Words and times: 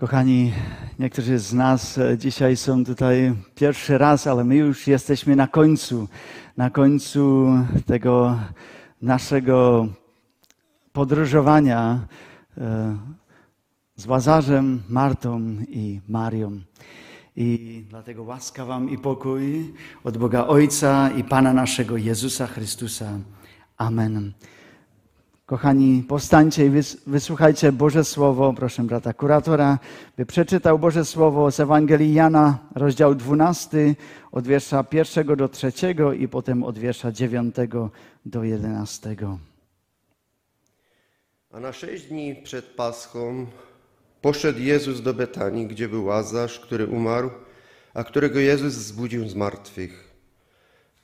Kochani, 0.00 0.52
niektórzy 0.98 1.38
z 1.38 1.52
nas 1.52 1.98
e, 1.98 2.18
dzisiaj 2.18 2.56
są 2.56 2.84
tutaj 2.84 3.34
pierwszy 3.54 3.98
raz, 3.98 4.26
ale 4.26 4.44
my 4.44 4.56
już 4.56 4.86
jesteśmy 4.86 5.36
na 5.36 5.46
końcu, 5.46 6.08
na 6.56 6.70
końcu 6.70 7.48
tego 7.86 8.38
naszego 9.02 9.86
podróżowania 10.92 12.06
e, 12.58 12.96
z 13.96 14.06
Łazarzem, 14.06 14.82
Martą 14.88 15.40
i 15.68 16.00
Marią. 16.08 16.60
I 17.36 17.84
dlatego 17.90 18.22
łaska 18.22 18.64
Wam 18.64 18.90
i 18.90 18.98
pokój 18.98 19.74
od 20.04 20.18
Boga 20.18 20.46
Ojca 20.46 21.10
i 21.10 21.24
Pana 21.24 21.52
naszego 21.52 21.96
Jezusa 21.96 22.46
Chrystusa. 22.46 23.18
Amen. 23.76 24.32
Kochani, 25.50 26.04
powstańcie 26.08 26.66
i 26.66 26.70
wysłuchajcie 27.06 27.72
Boże 27.72 28.04
Słowo. 28.04 28.52
Proszę 28.56 28.82
brata 28.82 29.12
kuratora, 29.12 29.78
by 30.16 30.26
przeczytał 30.26 30.78
Boże 30.78 31.04
Słowo 31.04 31.50
z 31.50 31.60
Ewangelii 31.60 32.14
Jana, 32.14 32.58
rozdział 32.74 33.14
12, 33.14 33.94
od 34.32 34.46
wiersza 34.46 34.84
1 34.92 35.36
do 35.36 35.48
3 35.48 35.72
i 36.18 36.28
potem 36.28 36.62
od 36.62 36.78
wiersza 36.78 37.12
9 37.12 37.54
do 38.26 38.44
11. 38.44 39.16
A 41.52 41.60
na 41.60 41.72
sześć 41.72 42.04
dni 42.04 42.36
przed 42.44 42.64
Paschą 42.64 43.46
poszedł 44.20 44.58
Jezus 44.58 45.02
do 45.02 45.14
Betanii, 45.14 45.66
gdzie 45.66 45.88
był 45.88 46.04
Łazarz, 46.04 46.60
który 46.60 46.86
umarł, 46.86 47.30
a 47.94 48.04
którego 48.04 48.38
Jezus 48.38 48.74
zbudził 48.74 49.28
z 49.28 49.34
martwych. 49.34 50.10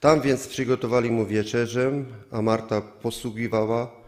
Tam 0.00 0.20
więc 0.20 0.46
przygotowali 0.46 1.10
mu 1.10 1.26
wieczerzę, 1.26 1.92
a 2.30 2.42
Marta 2.42 2.80
posługiwała, 2.80 4.05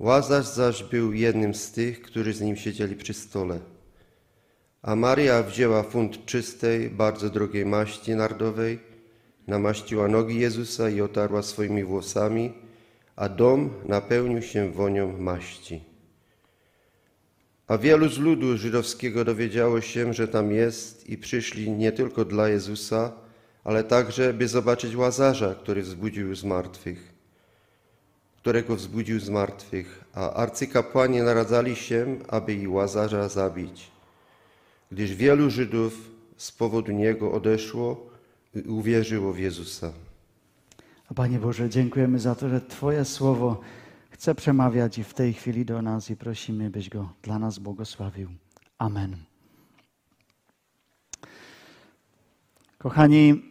Łazarz 0.00 0.46
zaś 0.46 0.82
był 0.82 1.12
jednym 1.12 1.54
z 1.54 1.72
tych, 1.72 2.02
którzy 2.02 2.32
z 2.32 2.40
nim 2.40 2.56
siedzieli 2.56 2.96
przy 2.96 3.14
stole. 3.14 3.60
A 4.82 4.96
Maria 4.96 5.42
wzięła 5.42 5.82
funt 5.82 6.26
czystej, 6.26 6.90
bardzo 6.90 7.30
drogiej 7.30 7.66
maści 7.66 8.14
nardowej, 8.14 8.78
namaściła 9.46 10.08
nogi 10.08 10.40
Jezusa 10.40 10.90
i 10.90 11.00
otarła 11.00 11.42
swoimi 11.42 11.84
włosami, 11.84 12.52
a 13.16 13.28
dom 13.28 13.70
napełnił 13.88 14.42
się 14.42 14.72
wonią 14.72 15.18
maści. 15.18 15.84
A 17.66 17.78
wielu 17.78 18.08
z 18.08 18.18
ludu 18.18 18.56
żydowskiego 18.56 19.24
dowiedziało 19.24 19.80
się, 19.80 20.14
że 20.14 20.28
tam 20.28 20.52
jest 20.52 21.08
i 21.08 21.18
przyszli 21.18 21.70
nie 21.70 21.92
tylko 21.92 22.24
dla 22.24 22.48
Jezusa, 22.48 23.12
ale 23.64 23.84
także, 23.84 24.34
by 24.34 24.48
zobaczyć 24.48 24.96
Łazarza, 24.96 25.54
który 25.54 25.82
wzbudził 25.82 26.34
z 26.34 26.44
martwych 26.44 27.09
którego 28.40 28.76
wzbudził 28.76 29.20
z 29.20 29.28
martwych, 29.28 30.04
a 30.14 30.32
arcykapłani 30.32 31.20
naradzali 31.20 31.76
się, 31.76 32.16
aby 32.28 32.54
i 32.54 32.68
Łazarza 32.68 33.28
zabić, 33.28 33.90
gdyż 34.92 35.14
wielu 35.14 35.50
Żydów 35.50 36.10
z 36.36 36.52
powodu 36.52 36.92
niego 36.92 37.32
odeszło 37.32 38.06
i 38.54 38.60
uwierzyło 38.60 39.32
w 39.32 39.38
Jezusa. 39.38 39.92
Panie 41.14 41.38
Boże, 41.38 41.70
dziękujemy 41.70 42.18
za 42.18 42.34
to, 42.34 42.48
że 42.48 42.60
Twoje 42.60 43.04
słowo 43.04 43.60
chce 44.10 44.34
przemawiać 44.34 44.98
i 44.98 45.04
w 45.04 45.14
tej 45.14 45.32
chwili 45.32 45.64
do 45.64 45.82
nas 45.82 46.10
i 46.10 46.16
prosimy, 46.16 46.70
byś 46.70 46.88
go 46.88 47.08
dla 47.22 47.38
nas 47.38 47.58
błogosławił. 47.58 48.28
Amen. 48.78 49.16
Kochani, 52.78 53.42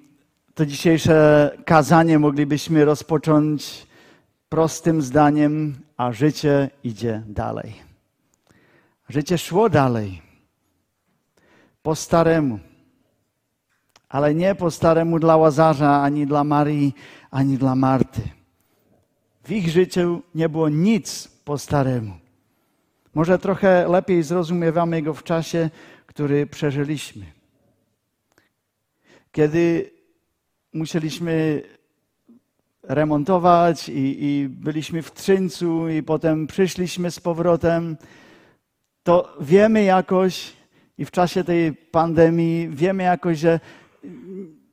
to 0.54 0.66
dzisiejsze 0.66 1.58
kazanie 1.66 2.20
moglibyśmy 2.20 2.86
rozpocząć 2.86 3.89
prostym 4.50 5.02
zdaniem, 5.02 5.76
a 5.98 6.12
życie 6.12 6.70
idzie 6.84 7.24
dalej. 7.28 7.74
Życie 9.10 9.38
szło 9.38 9.70
dalej. 9.70 10.22
Po 11.84 11.96
staremu. 11.96 12.60
Ale 14.10 14.36
nie 14.36 14.56
po 14.56 14.72
staremu 14.72 15.20
dla 15.20 15.38
Łazarza, 15.38 16.02
ani 16.02 16.28
dla 16.28 16.44
Marii, 16.44 16.94
ani 17.32 17.58
dla 17.58 17.76
Marty. 17.76 18.22
W 19.44 19.52
ich 19.52 19.70
życiu 19.70 20.22
nie 20.36 20.50
było 20.50 20.70
nic 20.70 21.28
po 21.46 21.58
staremu. 21.58 22.14
Może 23.14 23.40
trochę 23.40 23.88
lepiej 23.88 24.24
zrozumiewamy 24.24 25.02
go 25.02 25.14
w 25.14 25.24
czasie, 25.24 25.70
który 26.06 26.48
przeżyliśmy. 26.48 27.26
Kiedy 29.32 29.92
musieliśmy 30.74 31.64
remontować 32.90 33.90
i, 33.90 34.24
i 34.26 34.50
byliśmy 34.50 35.02
w 35.02 35.12
Trzyńcu 35.12 35.90
i 35.90 36.04
potem 36.04 36.48
przyszliśmy 36.48 37.12
z 37.12 37.20
powrotem, 37.20 37.98
to 39.04 39.38
wiemy 39.42 39.84
jakoś 39.84 40.54
i 40.98 41.06
w 41.06 41.12
czasie 41.12 41.44
tej 41.44 41.74
pandemii 41.74 42.70
wiemy 42.70 43.04
jakoś, 43.04 43.40
że 43.40 43.60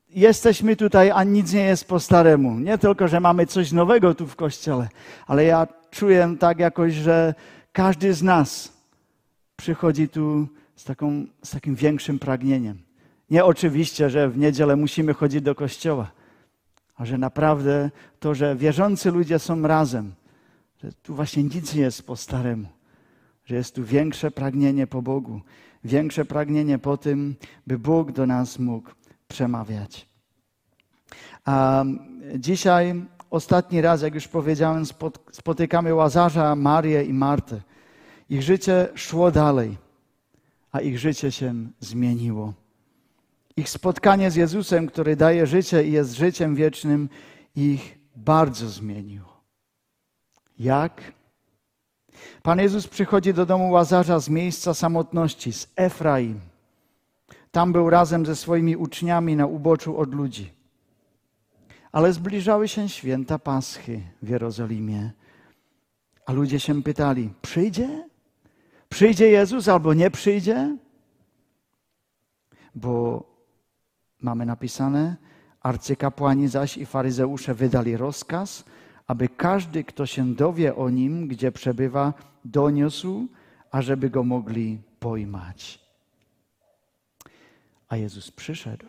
jesteśmy 0.09 0.77
tutaj, 0.77 1.11
a 1.11 1.25
nic 1.25 1.53
nie 1.53 1.65
jest 1.65 1.89
po 1.89 2.01
staremu. 2.01 2.59
Nie 2.59 2.79
tylko, 2.79 3.09
że 3.09 3.21
mamy 3.21 3.47
coś 3.47 3.73
nowego 3.73 4.15
tu 4.15 4.27
w 4.27 4.37
kościele, 4.37 4.89
ale 5.27 5.45
ja 5.45 5.67
czuję 5.91 6.37
tak 6.39 6.59
jakoś, 6.59 6.95
że 6.95 7.35
każdy 7.73 8.15
z 8.15 8.23
nas 8.23 8.73
przychodzi 9.57 10.09
tu 10.09 10.49
z, 10.77 10.85
taką, 10.85 11.27
z 11.43 11.51
takim 11.51 11.75
większym 11.75 12.19
pragnieniem. 12.19 12.79
Nie 13.31 13.45
oczywiście, 13.45 14.11
że 14.11 14.29
w 14.29 14.39
niedzielę 14.39 14.77
musimy 14.77 15.15
chodzić 15.15 15.41
do 15.41 15.55
kościoła, 15.55 16.11
a 16.97 17.05
że 17.05 17.19
naprawdę 17.19 17.91
to, 18.21 18.35
że 18.35 18.57
wierzący 18.57 19.11
ludzie 19.11 19.39
są 19.39 19.63
razem, 19.63 20.13
że 20.83 20.93
tu 20.93 21.15
właśnie 21.15 21.43
nic 21.43 21.75
nie 21.75 21.83
jest 21.83 22.07
po 22.07 22.17
staremu, 22.17 22.69
że 23.45 23.55
jest 23.55 23.75
tu 23.75 23.85
większe 23.85 24.31
pragnienie 24.31 24.87
po 24.87 25.03
Bogu, 25.03 25.41
większe 25.85 26.25
pragnienie 26.25 26.79
po 26.79 26.97
tym, 26.97 27.37
by 27.67 27.79
Bóg 27.79 28.13
do 28.13 28.27
nas 28.27 28.59
mógł 28.59 28.91
przemawiać. 29.29 30.09
A 31.45 31.85
dzisiaj, 32.39 33.05
ostatni 33.31 33.81
raz, 33.81 34.03
jak 34.03 34.15
już 34.15 34.29
powiedziałem, 34.29 34.85
spotykamy 35.33 35.95
Łazarza, 35.95 36.57
Marię 36.57 37.05
i 37.05 37.13
Martę. 37.13 37.61
Ich 38.31 38.43
życie 38.43 38.89
szło 38.95 39.31
dalej, 39.31 39.77
a 40.73 40.81
ich 40.81 40.99
życie 40.99 41.33
się 41.33 41.55
zmieniło. 41.81 42.53
Ich 43.57 43.69
spotkanie 43.69 44.31
z 44.31 44.37
Jezusem, 44.37 44.87
który 44.87 45.17
daje 45.17 45.47
życie 45.47 45.85
i 45.85 45.93
jest 45.93 46.15
życiem 46.15 46.55
wiecznym, 46.55 47.09
ich 47.55 47.99
bardzo 48.17 48.69
zmieniło. 48.69 49.41
Jak? 50.59 51.13
Pan 52.43 52.59
Jezus 52.59 52.89
przychodzi 52.89 53.35
do 53.35 53.47
domu 53.47 53.71
Łazarza 53.71 54.19
z 54.19 54.29
miejsca 54.29 54.75
samotności, 54.75 55.53
z 55.53 55.69
Efraim. 55.77 56.41
Tam 57.51 57.73
był 57.73 57.91
razem 57.91 58.27
ze 58.27 58.37
swoimi 58.37 58.77
uczniami 58.77 59.37
na 59.37 59.47
uboczu 59.47 59.99
od 59.99 60.15
ludzi. 60.15 60.53
Ale 61.93 62.13
zbliżały 62.13 62.69
się 62.69 62.89
święta 62.89 63.39
Paschy 63.39 64.01
w 64.23 64.29
Jerozolimie. 64.29 65.11
A 66.27 66.33
ludzie 66.33 66.61
się 66.61 66.83
pytali: 66.83 67.33
przyjdzie? 67.43 68.09
Przyjdzie 68.89 69.29
Jezus 69.29 69.69
albo 69.69 69.95
nie 69.95 70.11
przyjdzie? 70.11 70.77
Bo 72.75 73.25
mamy 74.21 74.47
napisane, 74.47 75.17
arcykapłani 75.61 76.49
zaś 76.49 76.79
i 76.79 76.87
faryzeusze 76.87 77.55
wydali 77.55 77.97
rozkaz, 77.97 78.65
aby 79.07 79.29
każdy, 79.29 79.85
kto 79.85 80.07
się 80.07 80.35
dowie 80.35 80.77
o 80.77 80.91
nim, 80.91 81.29
gdzie 81.29 81.53
przebywa, 81.53 82.15
doniósł, 82.45 83.27
ażeby 83.71 84.11
go 84.11 84.25
mogli 84.25 84.79
pojmać. 85.01 85.87
A 87.89 87.97
Jezus 87.97 88.31
przyszedł. 88.31 88.87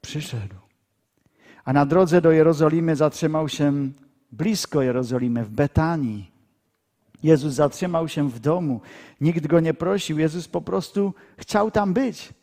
Przyszedł. 0.00 0.54
A 1.64 1.72
na 1.72 1.86
drodze 1.86 2.20
do 2.20 2.30
Jerozolimy 2.30 2.96
zatrzymał 2.96 3.48
się 3.48 3.90
blisko 4.32 4.82
Jerozolimy, 4.82 5.44
w 5.44 5.50
Betanii. 5.50 6.30
Jezus 7.22 7.54
zatrzymał 7.54 8.08
się 8.08 8.30
w 8.30 8.38
domu. 8.38 8.80
Nikt 9.20 9.46
go 9.46 9.60
nie 9.60 9.74
prosił. 9.74 10.18
Jezus 10.18 10.48
po 10.48 10.60
prostu 10.60 11.14
chciał 11.38 11.70
tam 11.70 11.92
być 11.94 12.37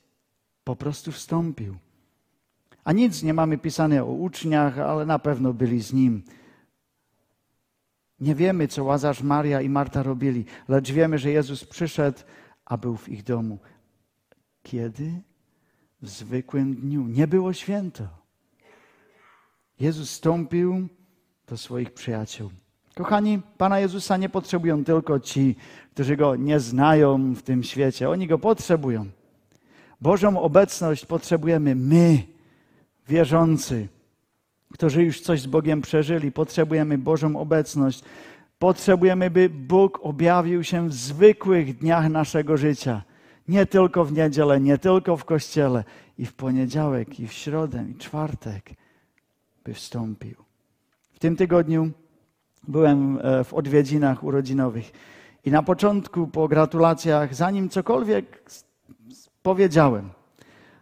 po 0.66 0.76
prostu 0.76 1.12
wstąpił. 1.12 1.76
A 2.84 2.92
nic 2.92 3.24
nie 3.24 3.34
mamy 3.34 3.58
pisane 3.58 4.04
o 4.04 4.12
uczniach, 4.12 4.80
ale 4.80 5.06
na 5.06 5.20
pewno 5.20 5.54
byli 5.54 5.82
z 5.82 5.94
nim. 5.94 6.24
Nie 8.20 8.36
wiemy, 8.36 8.68
co 8.68 8.84
Łazarz, 8.84 9.22
Maria 9.22 9.62
i 9.62 9.70
Marta 9.70 10.04
robili, 10.04 10.46
lecz 10.68 10.92
wiemy, 10.92 11.18
że 11.18 11.32
Jezus 11.32 11.66
przyszedł, 11.66 12.20
a 12.66 12.78
był 12.78 12.98
w 12.98 13.10
ich 13.10 13.24
domu. 13.24 13.60
Kiedy? 14.64 15.22
W 16.02 16.10
zwykłym 16.10 16.76
dniu. 16.76 17.08
Nie 17.08 17.28
było 17.28 17.54
święto. 17.54 18.08
Jezus 19.80 20.10
stąpił 20.10 20.88
do 21.48 21.58
swoich 21.58 21.94
przyjaciół. 21.94 22.50
Kochani, 22.96 23.42
Pana 23.58 23.80
Jezusa 23.80 24.18
nie 24.18 24.30
potrzebują 24.30 24.84
tylko 24.84 25.20
ci, 25.20 25.56
którzy 25.94 26.18
Go 26.18 26.36
nie 26.36 26.60
znają 26.60 27.34
w 27.34 27.42
tym 27.42 27.64
świecie. 27.64 28.10
Oni 28.10 28.28
Go 28.28 28.40
potrzebują. 28.40 29.06
Bożą 30.06 30.42
obecność 30.42 31.06
potrzebujemy 31.06 31.76
my, 31.76 32.24
wierzący, 33.08 33.88
którzy 34.74 35.04
już 35.04 35.22
coś 35.22 35.42
z 35.42 35.48
Bogiem 35.48 35.82
przeżyli. 35.82 36.32
Potrzebujemy 36.32 36.98
Bożą 36.98 37.40
obecność, 37.40 38.04
Potrzebujemy, 38.60 39.30
by 39.30 39.50
Bóg 39.50 40.00
objawił 40.04 40.64
się 40.64 40.90
w 40.90 40.94
zwykłych 40.94 41.78
dniach 41.78 42.10
naszego 42.10 42.58
życia. 42.58 43.02
Nie 43.48 43.66
tylko 43.66 44.06
w 44.06 44.14
niedzielę, 44.14 44.60
nie 44.60 44.78
tylko 44.78 45.18
w 45.18 45.26
kościele, 45.26 45.84
i 46.18 46.26
w 46.26 46.34
poniedziałek, 46.34 47.20
i 47.20 47.28
w 47.28 47.34
środę, 47.34 47.86
i 47.92 47.96
czwartek, 47.96 48.70
by 49.64 49.74
wstąpił. 49.74 50.36
W 51.14 51.20
tym 51.20 51.36
tygodniu 51.36 51.90
byłem 52.68 53.20
e, 53.22 53.44
w 53.44 53.54
odwiedzinach 53.54 54.24
urodzinowych 54.24 54.92
i 55.46 55.52
na 55.52 55.64
początku, 55.64 56.28
po 56.28 56.48
gratulacjach, 56.48 57.36
zanim 57.36 57.70
cokolwiek 57.70 58.52
powiedziałem, 59.46 60.10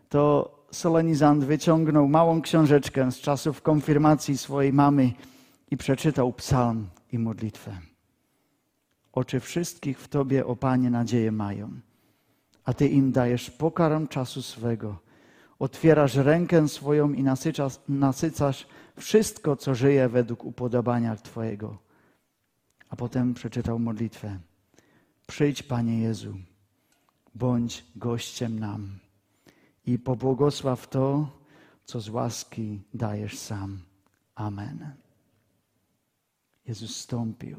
to 0.09 0.51
solenizant 0.71 1.43
wyciągnął 1.43 2.07
małą 2.07 2.41
książeczkę 2.41 3.11
z 3.11 3.19
czasów 3.19 3.61
konfirmacji 3.61 4.37
swojej 4.37 4.73
mamy 4.73 5.11
i 5.71 5.77
przeczytał 5.77 6.33
psalm 6.33 6.87
i 7.11 7.19
modlitwę. 7.19 7.71
Oczy 9.13 9.39
wszystkich 9.39 9.99
w 9.99 10.07
Tobie, 10.07 10.45
o 10.45 10.55
Panie, 10.55 10.89
nadzieję 10.89 11.31
mają, 11.31 11.71
a 12.65 12.73
Ty 12.73 12.87
im 12.87 13.11
dajesz 13.11 13.51
pokarm 13.51 14.07
czasu 14.07 14.41
swego. 14.41 14.99
Otwierasz 15.59 16.15
rękę 16.15 16.67
swoją 16.67 17.13
i 17.13 17.23
nasycasz, 17.23 17.79
nasycasz 17.89 18.67
wszystko, 18.97 19.55
co 19.55 19.75
żyje 19.75 20.09
według 20.09 20.45
upodobania 20.45 21.15
Twojego. 21.15 21.77
A 22.89 22.95
potem 22.95 23.33
przeczytał 23.33 23.79
modlitwę. 23.79 24.39
Przyjdź, 25.27 25.63
Panie 25.63 25.99
Jezu, 25.99 26.35
bądź 27.35 27.85
gościem 27.95 28.59
nam 28.59 28.99
i 29.85 29.99
pobłogosław 29.99 30.89
to, 30.89 31.27
co 31.85 31.99
z 31.99 32.09
łaski 32.09 32.81
dajesz 32.93 33.37
sam. 33.37 33.79
Amen. 34.35 34.93
Jezus 36.65 36.95
stąpił 36.95 37.57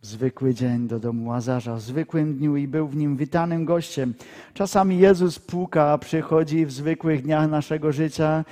w 0.00 0.06
zwykły 0.06 0.54
dzień 0.54 0.88
do 0.88 1.00
domu 1.00 1.28
Łazarza, 1.28 1.76
w 1.76 1.80
zwykłym 1.80 2.36
dniu 2.36 2.56
i 2.56 2.68
był 2.68 2.88
w 2.88 2.96
nim 2.96 3.16
witanym 3.16 3.64
gościem. 3.64 4.14
Czasami 4.54 4.98
Jezus 4.98 5.38
puka, 5.38 5.98
przychodzi 5.98 6.66
w 6.66 6.72
zwykłych 6.72 7.22
dniach 7.22 7.50
naszego 7.50 7.92
życia, 7.92 8.44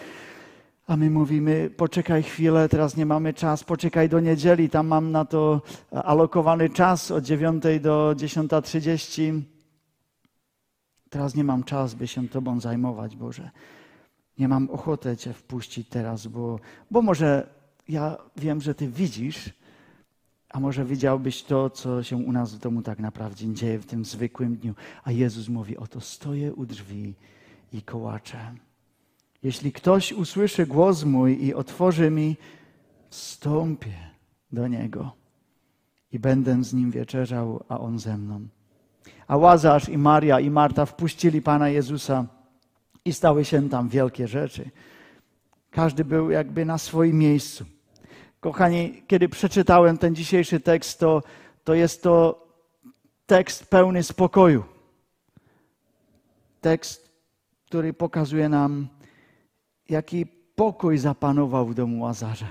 a 0.86 0.96
my 0.96 1.10
mówimy, 1.10 1.70
poczekaj 1.76 2.22
chwilę, 2.22 2.68
teraz 2.68 2.96
nie 2.96 3.06
mamy 3.06 3.34
czas, 3.34 3.64
poczekaj 3.64 4.08
do 4.08 4.20
niedzieli, 4.20 4.70
tam 4.70 4.86
mam 4.86 5.12
na 5.12 5.24
to 5.24 5.62
alokowany 5.90 6.70
czas 6.70 7.10
od 7.10 7.24
9 7.24 7.64
do 7.80 8.14
10.30. 8.16 9.55
Teraz 11.10 11.34
nie 11.34 11.44
mam 11.44 11.64
czas, 11.64 11.94
by 11.94 12.06
się 12.06 12.28
Tobą 12.28 12.60
zajmować, 12.60 13.16
Boże. 13.16 13.50
Nie 14.38 14.48
mam 14.48 14.70
ochoty 14.70 15.16
Cię 15.16 15.32
wpuścić 15.32 15.88
teraz, 15.88 16.26
bo, 16.26 16.60
bo 16.90 17.02
może 17.02 17.48
ja 17.88 18.16
wiem, 18.36 18.60
że 18.60 18.74
Ty 18.74 18.88
widzisz, 18.88 19.50
a 20.48 20.60
może 20.60 20.84
widziałbyś 20.84 21.42
to, 21.42 21.70
co 21.70 22.02
się 22.02 22.16
u 22.16 22.32
nas 22.32 22.54
w 22.54 22.58
domu 22.58 22.82
tak 22.82 22.98
naprawdę 22.98 23.54
dzieje 23.54 23.78
w 23.78 23.86
tym 23.86 24.04
zwykłym 24.04 24.56
dniu. 24.56 24.74
A 25.04 25.12
Jezus 25.12 25.48
mówi, 25.48 25.76
oto 25.76 26.00
stoję 26.00 26.54
u 26.54 26.66
drzwi 26.66 27.14
i 27.72 27.82
kołaczę. 27.82 28.54
Jeśli 29.42 29.72
ktoś 29.72 30.12
usłyszy 30.12 30.66
głos 30.66 31.04
mój 31.04 31.44
i 31.44 31.54
otworzy 31.54 32.10
mi, 32.10 32.36
wstąpię 33.10 33.94
do 34.52 34.68
Niego 34.68 35.12
i 36.12 36.18
będę 36.18 36.64
z 36.64 36.74
Nim 36.74 36.90
wieczerzał, 36.90 37.64
a 37.68 37.80
On 37.80 37.98
ze 37.98 38.18
mną. 38.18 38.48
A 39.28 39.36
Łazarz 39.36 39.88
i 39.88 39.98
Maria 39.98 40.40
i 40.40 40.50
Marta 40.50 40.86
wpuścili 40.86 41.42
Pana 41.42 41.68
Jezusa 41.68 42.26
i 43.04 43.12
stały 43.12 43.44
się 43.44 43.68
tam 43.68 43.88
wielkie 43.88 44.28
rzeczy. 44.28 44.70
Każdy 45.70 46.04
był 46.04 46.30
jakby 46.30 46.64
na 46.64 46.78
swoim 46.78 47.18
miejscu. 47.18 47.64
Kochani, 48.40 49.02
kiedy 49.06 49.28
przeczytałem 49.28 49.98
ten 49.98 50.14
dzisiejszy 50.14 50.60
tekst, 50.60 51.00
to, 51.00 51.22
to 51.64 51.74
jest 51.74 52.02
to 52.02 52.46
tekst 53.26 53.70
pełny 53.70 54.02
spokoju. 54.02 54.64
Tekst, 56.60 57.10
który 57.66 57.92
pokazuje 57.92 58.48
nam, 58.48 58.88
jaki 59.88 60.26
pokój 60.54 60.98
zapanował 60.98 61.66
w 61.66 61.74
domu 61.74 62.02
Łazarza. 62.02 62.48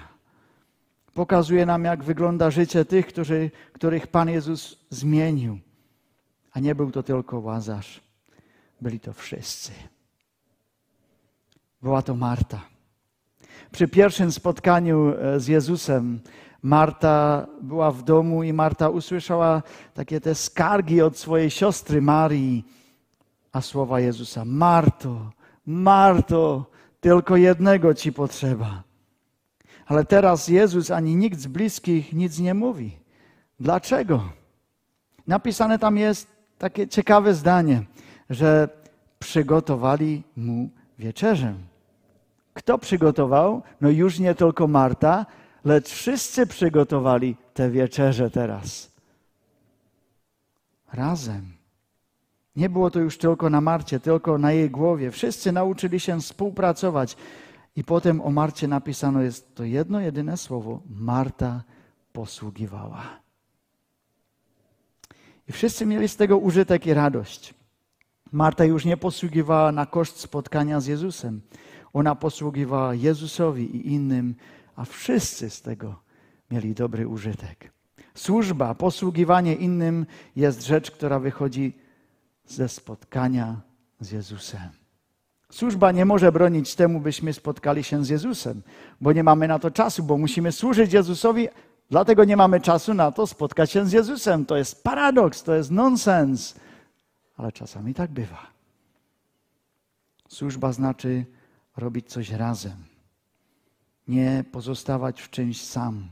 Pokazuje 1.14 1.66
nam, 1.66 1.84
jak 1.84 2.04
wygląda 2.04 2.52
życie 2.52 2.86
tych, 2.86 3.08
którzy, 3.08 3.52
których 3.74 4.08
Pan 4.08 4.30
Jezus 4.30 4.80
zmienił. 4.90 5.60
A 6.56 6.60
nie 6.60 6.76
był 6.76 6.92
to 6.92 7.04
tylko 7.04 7.40
Łazarz, 7.40 8.02
byli 8.82 9.00
to 9.00 9.14
wszyscy. 9.14 9.72
Była 11.82 12.02
to 12.02 12.16
Marta. 12.16 12.62
Przy 13.72 13.88
pierwszym 13.88 14.32
spotkaniu 14.32 15.14
e, 15.16 15.40
z 15.40 15.48
Jezusem 15.48 16.20
Marta 16.64 17.48
była 17.62 17.92
w 17.92 18.04
domu 18.04 18.44
i 18.44 18.54
Marta 18.54 18.90
usłyszała 18.90 19.64
takie 19.94 20.22
te 20.22 20.36
skargi 20.36 21.02
od 21.02 21.18
swojej 21.18 21.50
siostry 21.50 22.02
Marii, 22.02 22.66
a 23.52 23.62
słowa 23.62 24.00
Jezusa: 24.00 24.46
Marto, 24.46 25.32
Marto, 25.66 26.66
tylko 27.00 27.36
jednego 27.38 27.94
ci 27.94 28.14
potrzeba. 28.14 28.84
Ale 29.86 30.06
teraz 30.06 30.48
Jezus 30.48 30.92
ani 30.92 31.16
nikt 31.16 31.40
z 31.40 31.48
bliskich 31.48 32.14
nic 32.14 32.40
nie 32.40 32.54
mówi. 32.54 32.98
Dlaczego? 33.60 34.24
Napisane 35.28 35.80
tam 35.80 35.98
jest 35.98 36.35
takie 36.58 36.88
ciekawe 36.88 37.34
zdanie, 37.34 37.84
że 38.30 38.70
przygotowali 39.20 40.24
mu 40.36 40.70
wieczerzę. 41.00 41.54
Kto 42.54 42.78
przygotował? 42.78 43.62
No 43.82 43.90
już 43.90 44.20
nie 44.20 44.36
tylko 44.36 44.68
Marta, 44.68 45.26
lecz 45.66 45.90
wszyscy 45.90 46.48
przygotowali 46.48 47.36
tę 47.54 47.70
wieczerzę 47.70 48.30
teraz. 48.30 48.92
Razem. 50.94 51.56
Nie 52.56 52.70
było 52.70 52.92
to 52.92 53.00
już 53.00 53.18
tylko 53.18 53.50
na 53.50 53.62
Marcie, 53.62 54.00
tylko 54.00 54.38
na 54.38 54.52
jej 54.52 54.70
głowie. 54.70 55.12
Wszyscy 55.12 55.52
nauczyli 55.52 56.00
się 56.00 56.22
współpracować. 56.22 57.18
I 57.76 57.84
potem 57.84 58.22
o 58.22 58.30
Marcie 58.30 58.68
napisano 58.68 59.22
jest 59.22 59.56
to 59.56 59.64
jedno, 59.64 60.00
jedyne 60.00 60.38
słowo. 60.38 60.82
Marta 60.90 61.64
posługiwała. 62.14 63.25
I 65.48 65.52
wszyscy 65.52 65.86
mieli 65.86 66.08
z 66.08 66.16
tego 66.16 66.38
użytek 66.38 66.88
i 66.88 66.94
radość. 66.94 67.54
Marta 68.32 68.66
już 68.66 68.86
nie 68.86 68.98
posługiwała 68.98 69.72
na 69.72 69.86
koszt 69.86 70.20
spotkania 70.20 70.80
z 70.80 70.88
Jezusem. 70.88 71.42
Ona 71.94 72.16
posługiwała 72.16 72.96
Jezusowi 72.96 73.76
i 73.76 73.94
innym, 73.94 74.36
a 74.76 74.86
wszyscy 74.86 75.50
z 75.50 75.62
tego 75.62 76.00
mieli 76.52 76.74
dobry 76.74 77.08
użytek. 77.08 77.72
Służba, 78.16 78.76
posługiwanie 78.76 79.56
innym 79.56 80.06
jest 80.36 80.66
rzecz, 80.66 80.92
która 80.92 81.20
wychodzi 81.20 81.78
ze 82.46 82.70
spotkania 82.70 83.62
z 84.00 84.12
Jezusem. 84.12 84.70
Służba 85.52 85.92
nie 85.92 86.06
może 86.06 86.32
bronić 86.32 86.76
temu, 86.76 87.00
byśmy 87.00 87.34
spotkali 87.34 87.84
się 87.84 88.06
z 88.06 88.10
Jezusem, 88.10 88.62
bo 89.02 89.12
nie 89.12 89.24
mamy 89.24 89.48
na 89.48 89.60
to 89.60 89.72
czasu, 89.72 90.04
bo 90.04 90.18
musimy 90.18 90.52
służyć 90.52 90.94
Jezusowi, 90.94 91.48
dlatego 91.90 92.24
nie 92.24 92.38
mamy 92.38 92.62
czasu 92.62 92.94
na 92.94 93.12
to 93.12 93.28
spotkać 93.28 93.72
się 93.72 93.86
z 93.86 93.92
Jezusem. 93.92 94.46
To 94.46 94.58
jest 94.58 94.84
paradoks, 94.84 95.44
to 95.44 95.56
jest 95.56 95.72
nonsens, 95.72 96.56
ale 97.38 97.52
czasami 97.52 97.94
tak 97.94 98.12
bywa. 98.12 98.48
Służba 100.28 100.72
znaczy 100.72 101.26
robić 101.78 102.10
coś 102.10 102.32
razem, 102.32 102.86
nie 104.08 104.44
pozostawać 104.52 105.22
w 105.22 105.30
czymś 105.30 105.62
sam, 105.62 106.10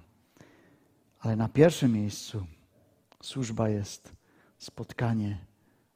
ale 1.19 1.35
na 1.35 1.49
pierwszym 1.49 1.91
miejscu 1.91 2.45
służba 3.21 3.69
jest 3.69 4.11
spotkanie 4.57 5.37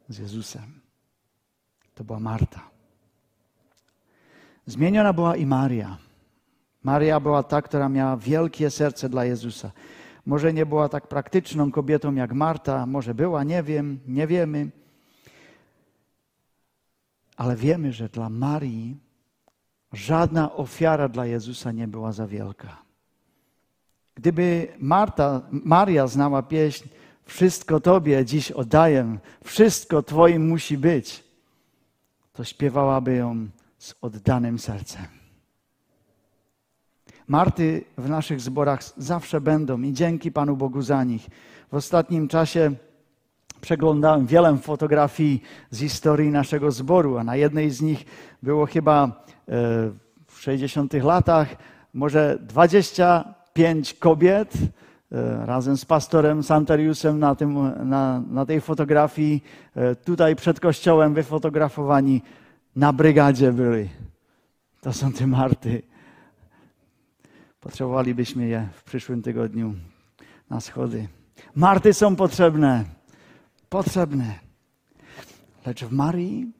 z 0.09 0.17
Jezusem. 0.17 0.81
To 1.95 2.03
była 2.03 2.19
Marta. 2.19 2.69
Zmieniona 4.65 5.13
była 5.13 5.35
i 5.35 5.45
Maria. 5.45 5.97
Maria 6.87 7.19
była 7.19 7.43
ta, 7.43 7.61
która 7.61 7.89
miała 7.89 8.17
wielkie 8.17 8.69
serce 8.69 9.09
dla 9.09 9.25
Jezusa. 9.25 9.71
Może 10.25 10.53
nie 10.53 10.65
była 10.65 10.89
tak 10.89 11.07
praktyczną 11.07 11.71
kobietą 11.71 12.15
jak 12.15 12.33
Marta, 12.33 12.85
może 12.85 13.13
była, 13.15 13.43
nie 13.43 13.63
wiem, 13.63 13.99
nie 14.07 14.27
wiemy. 14.27 14.69
Ale 17.37 17.55
wiemy, 17.55 17.93
że 17.93 18.09
dla 18.09 18.29
Marii 18.29 18.97
żadna 19.93 20.53
ofiara 20.55 21.09
dla 21.09 21.25
Jezusa 21.25 21.71
nie 21.71 21.87
była 21.87 22.11
za 22.11 22.27
wielka. 22.27 22.77
Gdyby 24.15 24.67
Marta, 24.79 25.41
Maria 25.51 26.07
znała 26.07 26.43
pieśń 26.43 26.89
Wszystko 27.25 27.79
Tobie 27.79 28.25
dziś 28.25 28.51
oddaję, 28.51 29.17
wszystko 29.43 30.03
Twoim 30.03 30.47
musi 30.47 30.77
być, 30.77 31.23
to 32.33 32.43
śpiewałaby 32.43 33.15
ją 33.15 33.47
z 33.77 33.95
oddanym 34.01 34.59
sercem. 34.59 35.16
Marty 37.27 37.83
w 37.97 38.09
naszych 38.09 38.41
zborach 38.41 38.79
zawsze 38.97 39.41
będą 39.41 39.81
i 39.81 39.93
dzięki 39.93 40.31
Panu 40.31 40.57
Bogu 40.57 40.81
za 40.81 41.03
nich. 41.03 41.27
W 41.71 41.75
ostatnim 41.75 42.27
czasie 42.27 42.71
przeglądałem 43.61 44.25
wiele 44.25 44.57
fotografii 44.57 45.43
z 45.71 45.79
historii 45.79 46.31
naszego 46.31 46.71
zboru, 46.71 47.17
a 47.17 47.23
na 47.23 47.35
jednej 47.35 47.71
z 47.71 47.81
nich 47.81 48.05
było 48.43 48.65
chyba 48.65 49.03
e, 49.03 49.11
w 50.27 50.39
60 50.39 50.93
latach 50.93 51.55
może 51.93 52.37
25 52.41 53.93
kobiet 53.93 54.53
e, 55.11 55.45
razem 55.45 55.77
z 55.77 55.85
pastorem 55.85 56.43
Santeriusem 56.43 57.19
na, 57.19 57.35
tym, 57.35 57.71
na, 57.89 58.23
na 58.29 58.45
tej 58.45 58.61
fotografii, 58.61 59.43
e, 59.75 59.95
tutaj 59.95 60.35
przed 60.35 60.59
kościołem 60.59 61.13
wyfotografowani, 61.13 62.21
na 62.75 62.93
brygadzie 62.93 63.51
byli. 63.51 63.89
To 64.81 64.93
są 64.93 65.13
te 65.13 65.27
Marty. 65.27 65.96
Potrzebowalibyśmy 67.61 68.47
je 68.47 68.67
w 68.73 68.83
przyszłym 68.83 69.21
tygodniu 69.21 69.73
na 70.49 70.61
schody. 70.61 71.07
Marty 71.55 71.93
są 71.93 72.15
potrzebne. 72.15 72.85
Potrzebne. 73.69 74.39
Lecz 75.65 75.83
w 75.83 75.91
Marii 75.91 76.51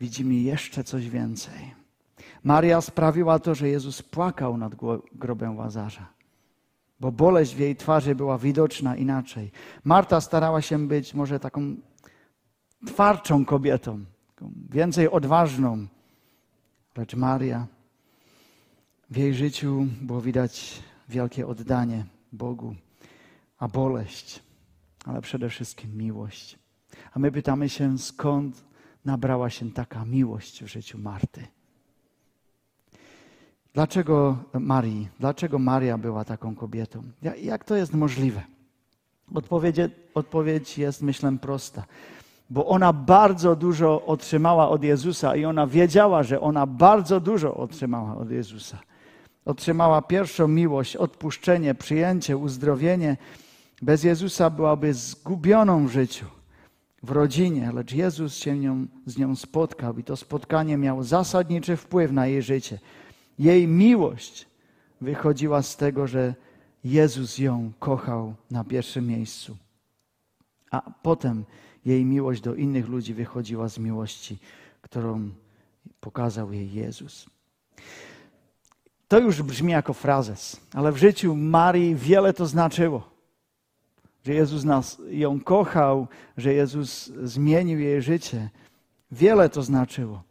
widzimy 0.00 0.34
jeszcze 0.34 0.84
coś 0.84 1.08
więcej. 1.08 1.74
Maria 2.44 2.80
sprawiła 2.80 3.38
to, 3.38 3.54
że 3.54 3.68
Jezus 3.68 4.02
płakał 4.02 4.56
nad 4.56 4.72
grobem 5.12 5.56
Łazarza, 5.56 6.06
bo 7.00 7.12
boleść 7.12 7.54
w 7.54 7.58
jej 7.58 7.76
twarzy 7.76 8.14
była 8.14 8.38
widoczna 8.38 8.96
inaczej. 8.96 9.50
Marta 9.84 10.20
starała 10.20 10.62
się 10.62 10.88
być 10.88 11.14
może 11.14 11.40
taką 11.40 11.76
twardszą 12.86 13.44
kobietą, 13.44 14.04
więcej 14.70 15.10
odważną, 15.10 15.86
lecz 16.96 17.14
Maria 17.14 17.66
w 19.10 19.16
jej 19.16 19.34
życiu 19.34 19.86
było 20.00 20.20
widać 20.20 20.82
wielkie 21.08 21.46
oddanie 21.46 22.04
Bogu, 22.32 22.74
a 23.58 23.68
boleść, 23.68 24.42
ale 25.04 25.20
przede 25.20 25.48
wszystkim 25.48 25.96
miłość. 25.96 26.58
A 27.12 27.18
my 27.18 27.32
pytamy 27.32 27.68
się, 27.68 27.98
skąd 27.98 28.64
nabrała 29.04 29.50
się 29.50 29.70
taka 29.70 30.04
miłość 30.04 30.64
w 30.64 30.66
życiu 30.66 30.98
Marty. 30.98 31.46
Dlaczego 33.74 34.36
Marii? 34.52 35.08
Dlaczego 35.20 35.58
Maria 35.58 35.98
była 35.98 36.24
taką 36.24 36.54
kobietą? 36.54 37.02
Jak 37.42 37.64
to 37.64 37.76
jest 37.76 37.94
możliwe? 37.94 38.42
Odpowiedź, 39.34 39.76
odpowiedź 40.14 40.78
jest, 40.78 41.02
myślę, 41.02 41.38
prosta. 41.40 41.84
Bo 42.50 42.66
ona 42.66 42.92
bardzo 42.92 43.56
dużo 43.56 44.06
otrzymała 44.06 44.68
od 44.68 44.82
Jezusa 44.82 45.36
i 45.36 45.44
ona 45.44 45.66
wiedziała, 45.66 46.22
że 46.22 46.40
ona 46.40 46.66
bardzo 46.66 47.20
dużo 47.20 47.54
otrzymała 47.54 48.16
od 48.16 48.30
Jezusa. 48.30 48.78
Otrzymała 49.48 50.02
pierwszą 50.02 50.48
miłość, 50.48 50.96
odpuszczenie, 50.96 51.74
przyjęcie, 51.74 52.36
uzdrowienie. 52.36 53.16
Bez 53.82 54.04
Jezusa 54.04 54.50
byłaby 54.50 54.94
zgubioną 54.94 55.86
w 55.86 55.90
życiu 55.90 56.26
w 57.02 57.10
rodzinie, 57.10 57.72
lecz 57.72 57.92
Jezus 57.92 58.36
się 58.36 58.58
nią, 58.58 58.86
z 59.06 59.18
nią 59.18 59.36
spotkał 59.36 59.98
i 59.98 60.04
to 60.04 60.16
spotkanie 60.16 60.76
miało 60.76 61.04
zasadniczy 61.04 61.76
wpływ 61.76 62.12
na 62.12 62.26
jej 62.26 62.42
życie. 62.42 62.78
Jej 63.38 63.68
miłość 63.68 64.46
wychodziła 65.00 65.62
z 65.62 65.76
tego, 65.76 66.06
że 66.06 66.34
Jezus 66.84 67.38
ją 67.38 67.72
kochał 67.78 68.34
na 68.50 68.64
pierwszym 68.64 69.06
miejscu. 69.06 69.56
A 70.70 70.90
potem 71.02 71.44
jej 71.84 72.04
miłość 72.04 72.40
do 72.40 72.54
innych 72.54 72.88
ludzi 72.88 73.14
wychodziła 73.14 73.68
z 73.68 73.78
miłości, 73.78 74.38
którą 74.82 75.30
pokazał 76.00 76.52
jej 76.52 76.72
Jezus. 76.72 77.26
To 79.08 79.18
już 79.18 79.42
brzmi 79.42 79.72
jako 79.72 79.92
frazes, 79.92 80.60
ale 80.74 80.92
w 80.92 80.96
życiu 80.96 81.36
Marii 81.36 81.94
wiele 81.94 82.32
to 82.32 82.46
znaczyło 82.46 83.18
że 84.28 84.34
Jezus 84.34 84.64
nas, 84.64 85.02
ją 85.10 85.40
kochał, 85.40 86.06
że 86.36 86.54
Jezus 86.54 87.06
zmienił 87.22 87.80
jej 87.80 88.02
życie. 88.02 88.48
Wiele 89.12 89.48
to 89.48 89.62
znaczyło, 89.62 90.22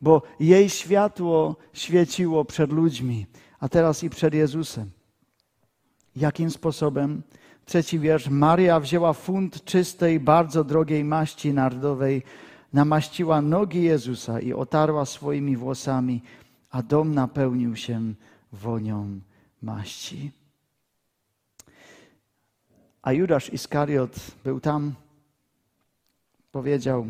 bo 0.00 0.22
jej 0.40 0.70
światło 0.70 1.56
świeciło 1.72 2.44
przed 2.44 2.72
ludźmi, 2.72 3.26
a 3.60 3.68
teraz 3.68 4.04
i 4.04 4.10
przed 4.10 4.34
Jezusem. 4.34 4.90
Jakim 6.16 6.50
sposobem? 6.50 7.22
Trzeci 7.64 7.98
wiersz. 7.98 8.28
Maria 8.28 8.80
wzięła 8.80 9.12
funt 9.12 9.64
czystej, 9.64 10.20
bardzo 10.20 10.64
drogiej 10.64 11.04
maści 11.04 11.54
nardowej, 11.54 12.22
namaściła 12.72 13.42
nogi 13.42 13.82
Jezusa 13.82 14.40
i 14.40 14.52
otarła 14.52 15.04
swoimi 15.04 15.56
włosami, 15.56 16.22
a 16.76 16.82
dom 16.82 17.14
napełnił 17.14 17.76
się 17.76 18.14
wonią 18.52 19.20
maści. 19.62 20.32
A 23.02 23.12
Judasz 23.12 23.52
Iskariot 23.52 24.16
był 24.44 24.60
tam, 24.60 24.94
powiedział, 26.52 27.06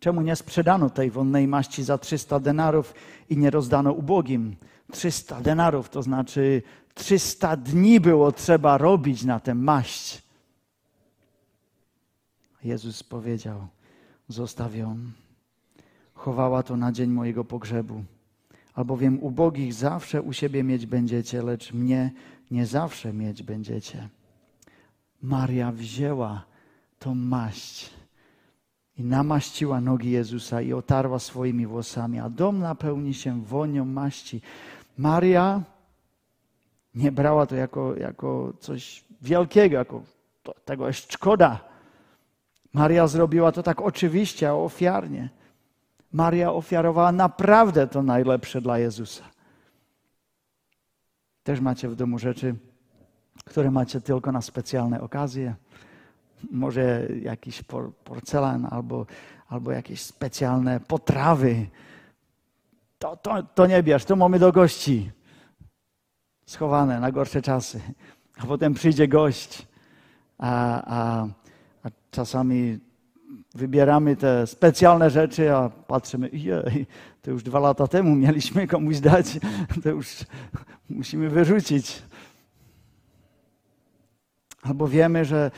czemu 0.00 0.20
nie 0.22 0.36
sprzedano 0.36 0.90
tej 0.90 1.10
wonnej 1.10 1.48
maści 1.48 1.84
za 1.84 1.98
300 1.98 2.40
denarów 2.40 2.94
i 3.28 3.36
nie 3.36 3.50
rozdano 3.50 3.92
ubogim? 3.92 4.56
300 4.92 5.40
denarów, 5.40 5.88
to 5.88 6.02
znaczy 6.02 6.62
300 6.94 7.56
dni 7.56 8.00
było 8.00 8.32
trzeba 8.32 8.78
robić 8.78 9.24
na 9.24 9.40
tę 9.40 9.54
maść. 9.54 10.22
Jezus 12.64 13.02
powiedział, 13.02 13.66
zostaw 14.28 14.74
ją. 14.74 14.96
Chowała 16.14 16.62
to 16.62 16.76
na 16.76 16.92
dzień 16.92 17.10
mojego 17.10 17.44
pogrzebu. 17.44 18.04
Albowiem 18.80 19.18
ubogich 19.22 19.74
zawsze 19.74 20.22
u 20.22 20.32
siebie 20.32 20.62
mieć 20.62 20.86
będziecie, 20.86 21.42
lecz 21.42 21.72
mnie 21.72 22.10
nie 22.50 22.66
zawsze 22.66 23.12
mieć 23.12 23.42
będziecie. 23.42 24.08
Maria 25.22 25.72
wzięła 25.72 26.44
tą 26.98 27.14
maść 27.14 27.90
i 28.96 29.04
namaściła 29.04 29.80
nogi 29.80 30.10
Jezusa 30.10 30.62
i 30.62 30.72
otarła 30.72 31.18
swoimi 31.18 31.66
włosami, 31.66 32.18
a 32.18 32.28
dom 32.28 32.58
napełni 32.58 33.14
się 33.14 33.42
wonią 33.44 33.84
maści. 33.84 34.40
Maria 34.98 35.62
nie 36.94 37.12
brała 37.12 37.46
to 37.46 37.56
jako, 37.56 37.96
jako 37.96 38.52
coś 38.60 39.04
wielkiego, 39.22 39.76
jako 39.76 40.02
to, 40.42 40.54
tego 40.64 40.86
jest 40.86 41.12
szkoda. 41.12 41.60
Maria 42.72 43.06
zrobiła 43.06 43.52
to 43.52 43.62
tak 43.62 43.80
oczywiście, 43.80 44.54
ofiarnie. 44.54 45.39
Maria 46.12 46.52
ofiarowała 46.52 47.12
naprawdę 47.12 47.86
to 47.86 48.02
najlepsze 48.02 48.60
dla 48.60 48.78
Jezusa. 48.78 49.24
Też 51.42 51.60
macie 51.60 51.88
w 51.88 51.96
domu 51.96 52.18
rzeczy, 52.18 52.54
które 53.44 53.70
macie 53.70 54.00
tylko 54.00 54.32
na 54.32 54.42
specjalne 54.42 55.00
okazje. 55.00 55.54
Może 56.50 57.06
jakiś 57.22 57.62
porcelan 58.04 58.68
albo, 58.70 59.06
albo 59.48 59.72
jakieś 59.72 60.00
specjalne 60.00 60.80
potrawy. 60.80 61.66
To, 62.98 63.16
to, 63.16 63.42
to 63.42 63.66
nie 63.66 63.82
bierz, 63.82 64.04
to 64.04 64.16
mamy 64.16 64.38
do 64.38 64.52
gości. 64.52 65.10
Schowane 66.46 67.00
na 67.00 67.12
gorsze 67.12 67.42
czasy. 67.42 67.80
A 68.38 68.46
potem 68.46 68.74
przyjdzie 68.74 69.08
gość, 69.08 69.66
a, 70.38 70.82
a, 70.84 71.26
a 71.84 71.90
czasami 72.10 72.78
wybieramy 73.54 74.16
te 74.16 74.46
specjalne 74.46 75.10
rzeczy, 75.10 75.54
a 75.54 75.68
patrzymy, 75.68 76.28
jej, 76.32 76.86
to 77.22 77.30
już 77.30 77.42
dwa 77.42 77.58
lata 77.58 77.86
temu 77.86 78.14
mieliśmy 78.16 78.66
komuś 78.66 78.98
dać, 78.98 79.38
to 79.82 79.88
już 79.88 80.16
musimy 80.90 81.28
wyrzucić. 81.28 82.02
Albo 84.62 84.88
wiemy, 84.88 85.24
że, 85.24 85.50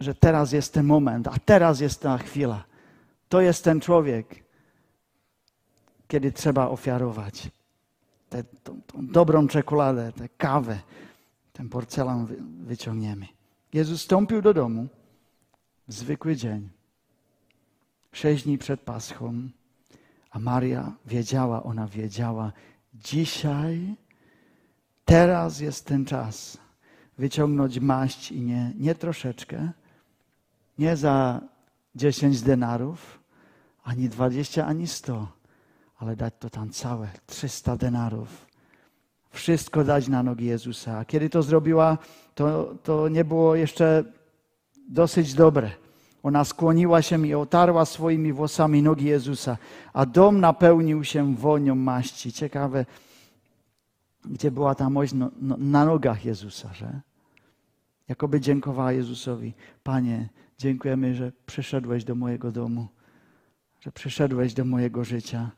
że 0.00 0.14
teraz 0.14 0.52
jest 0.52 0.74
ten 0.74 0.86
moment, 0.86 1.28
a 1.28 1.34
teraz 1.44 1.80
jest 1.80 2.02
ta 2.02 2.18
chwila. 2.18 2.64
To 3.28 3.40
jest 3.40 3.64
ten 3.64 3.80
człowiek, 3.80 4.44
kiedy 6.08 6.32
trzeba 6.32 6.68
ofiarować 6.68 7.50
tę, 8.28 8.44
tą, 8.62 8.80
tą 8.82 9.06
dobrą 9.06 9.48
czekoladę, 9.48 10.12
tę 10.12 10.28
kawę, 10.28 10.78
ten 11.52 11.68
porcelan 11.68 12.26
wyciągniemy. 12.66 13.26
Jezus 13.72 14.00
wstąpił 14.00 14.42
do 14.42 14.54
domu 14.54 14.88
zwykły 15.88 16.36
dzień, 16.36 16.68
sześć 18.12 18.44
dni 18.44 18.58
przed 18.58 18.80
Paschą, 18.80 19.48
a 20.30 20.38
Maria 20.38 20.92
wiedziała, 21.06 21.62
ona 21.62 21.86
wiedziała, 21.86 22.52
dzisiaj, 22.94 23.94
teraz 25.04 25.60
jest 25.60 25.86
ten 25.86 26.04
czas 26.04 26.58
wyciągnąć 27.18 27.78
maść 27.80 28.32
i 28.32 28.40
nie, 28.40 28.72
nie 28.78 28.94
troszeczkę, 28.94 29.72
nie 30.78 30.96
za 30.96 31.40
10 31.94 32.42
denarów, 32.42 33.18
ani 33.84 34.08
20, 34.08 34.66
ani 34.66 34.86
100, 34.86 35.28
ale 35.98 36.16
dać 36.16 36.34
to 36.38 36.50
tam 36.50 36.70
całe, 36.70 37.08
300 37.26 37.76
denarów. 37.76 38.46
Wszystko 39.30 39.84
dać 39.84 40.08
na 40.08 40.22
nogi 40.22 40.46
Jezusa. 40.46 40.98
A 40.98 41.04
kiedy 41.04 41.30
to 41.30 41.42
zrobiła, 41.42 41.98
to, 42.34 42.74
to 42.82 43.08
nie 43.08 43.24
było 43.24 43.54
jeszcze 43.54 44.04
dosyć 44.88 45.34
dobre. 45.34 45.70
Ona 46.22 46.44
skłoniła 46.44 47.02
się 47.02 47.26
i 47.26 47.34
otarła 47.34 47.84
swoimi 47.84 48.32
włosami 48.32 48.82
nogi 48.82 49.04
Jezusa, 49.04 49.56
a 49.92 50.06
dom 50.06 50.40
napełnił 50.40 51.04
się 51.04 51.34
wonią 51.34 51.74
maści. 51.74 52.32
Ciekawe, 52.32 52.86
gdzie 54.24 54.50
była 54.50 54.74
ta 54.74 54.90
mość 54.90 55.12
no, 55.12 55.30
no, 55.40 55.56
na 55.58 55.84
nogach 55.84 56.24
Jezusa, 56.24 56.74
że? 56.74 57.00
Jakoby 58.08 58.40
dziękowała 58.40 58.92
Jezusowi. 58.92 59.54
Panie, 59.82 60.28
dziękujemy, 60.58 61.14
że 61.14 61.32
przyszedłeś 61.46 62.04
do 62.04 62.14
mojego 62.14 62.52
domu, 62.52 62.88
że 63.80 63.92
przyszedłeś 63.92 64.54
do 64.54 64.64
mojego 64.64 65.04
życia, 65.04 65.50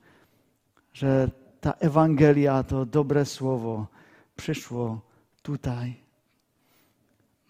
że 0.92 1.30
ta 1.60 1.72
Ewangelia, 1.72 2.62
to 2.62 2.86
dobre 2.86 3.24
słowo 3.24 3.86
przyszło 4.36 5.00
tutaj. 5.42 6.09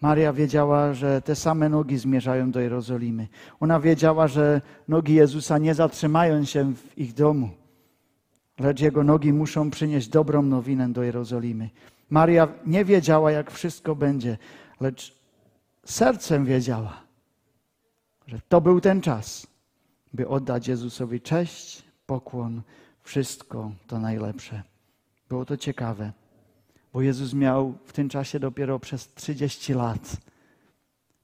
Maria 0.01 0.33
wiedziała, 0.33 0.93
że 0.93 1.21
te 1.21 1.35
same 1.35 1.69
nogi 1.69 1.97
zmierzają 1.97 2.51
do 2.51 2.59
Jerozolimy. 2.59 3.27
Ona 3.59 3.79
wiedziała, 3.79 4.27
że 4.27 4.61
nogi 4.87 5.13
Jezusa 5.13 5.57
nie 5.57 5.73
zatrzymają 5.73 6.45
się 6.45 6.75
w 6.75 6.97
ich 6.97 7.13
domu, 7.13 7.49
lecz 8.59 8.79
jego 8.79 9.03
nogi 9.03 9.33
muszą 9.33 9.71
przynieść 9.71 10.07
dobrą 10.07 10.41
nowinę 10.41 10.89
do 10.89 11.03
Jerozolimy. 11.03 11.69
Maria 12.09 12.47
nie 12.65 12.85
wiedziała, 12.85 13.31
jak 13.31 13.51
wszystko 13.51 13.95
będzie, 13.95 14.37
lecz 14.79 15.15
sercem 15.85 16.45
wiedziała, 16.45 17.01
że 18.27 18.39
to 18.49 18.61
był 18.61 18.81
ten 18.81 19.01
czas, 19.01 19.47
by 20.13 20.27
oddać 20.27 20.67
Jezusowi 20.67 21.21
cześć, 21.21 21.83
pokłon, 22.05 22.61
wszystko 23.03 23.71
to 23.87 23.99
najlepsze. 23.99 24.63
Było 25.29 25.45
to 25.45 25.57
ciekawe, 25.57 26.11
bo 26.93 27.01
Jezus 27.01 27.33
miał 27.33 27.77
w 27.85 27.93
tym 27.93 28.09
czasie 28.09 28.39
dopiero 28.39 28.79
przez 28.79 29.13
30 29.13 29.73
lat. 29.73 30.17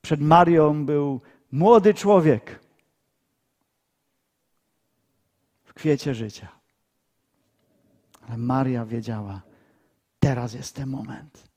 Przed 0.02 0.22
Marią 0.22 0.86
był 0.86 1.22
młody 1.52 1.94
człowiek 1.94 2.60
w 5.64 5.74
kwiecie 5.74 6.16
życia. 6.16 6.48
Ale 8.28 8.38
Maria 8.38 8.86
wiedziała, 8.86 9.42
teraz 10.20 10.54
jest 10.54 10.76
ten 10.76 10.90
moment. 10.90 11.48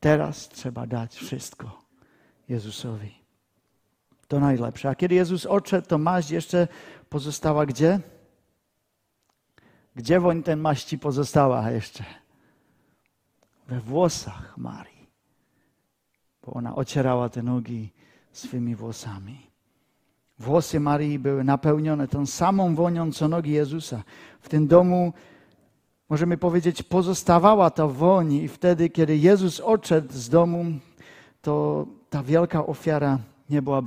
Teraz 0.00 0.48
trzeba 0.48 0.86
dać 0.86 1.16
wszystko 1.16 1.82
Jezusowi. 2.48 3.14
To 4.28 4.40
najlepsze. 4.40 4.88
A 4.88 4.94
kiedy 4.94 5.14
Jezus 5.14 5.46
odszedł, 5.46 5.88
to 5.88 5.98
maść 5.98 6.30
jeszcze 6.30 6.68
pozostała 7.08 7.66
gdzie? 7.66 8.00
Gdzie 9.96 10.20
woń 10.20 10.42
ten 10.42 10.60
maści 10.60 10.98
pozostała 10.98 11.70
jeszcze? 11.70 12.04
We 13.70 13.80
włosach 13.80 14.58
Marii. 14.58 15.06
Bo 16.42 16.52
ona 16.52 16.74
ocierała 16.74 17.28
te 17.28 17.42
nogi 17.42 17.92
swymi 18.32 18.76
włosami. 18.76 19.50
Włosy 20.38 20.80
Marii 20.80 21.18
były 21.18 21.44
napełnione 21.44 22.08
tą 22.08 22.26
samą 22.26 22.74
wonią, 22.74 23.12
co 23.12 23.28
nogi 23.28 23.50
Jezusa. 23.50 24.02
W 24.40 24.48
tym 24.48 24.66
domu, 24.66 25.12
możemy 26.08 26.36
powiedzieć, 26.36 26.82
pozostawała 26.82 27.70
ta 27.70 27.86
woń 27.86 28.32
i 28.32 28.48
wtedy, 28.48 28.90
kiedy 28.90 29.16
Jezus 29.16 29.60
odszedł 29.60 30.12
z 30.12 30.28
domu, 30.28 30.64
to 31.42 31.86
ta 32.10 32.22
wielka 32.22 32.66
ofiara 32.66 33.18
nie 33.50 33.62
była 33.62 33.82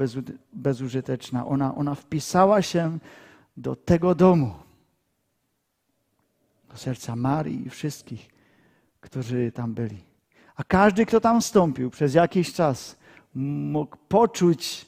bezużyteczna. 0.54 1.46
Ona, 1.46 1.75
ona 1.75 1.96
wpisała 1.96 2.62
się 2.62 2.98
do 3.58 3.75
tego 3.75 4.16
domu 4.16 4.54
do 6.74 6.78
serca 6.78 7.16
Marii 7.16 7.68
i 7.68 7.70
wszystkich, 7.70 8.33
którzy 9.04 9.52
tam 9.52 9.74
byli. 9.74 10.04
A 10.56 10.64
każdy, 10.64 11.06
kto 11.06 11.20
tam 11.20 11.42
wstąpił 11.42 11.90
przez 11.90 12.14
jakiś 12.14 12.54
czas, 12.54 12.98
mógł 13.36 13.98
poczuć, 14.08 14.86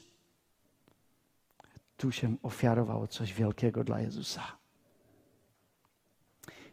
tu 1.96 2.12
się 2.12 2.36
ofiarowało 2.42 3.06
coś 3.06 3.32
wielkiego 3.32 3.84
dla 3.84 4.00
Jezusa. 4.00 4.42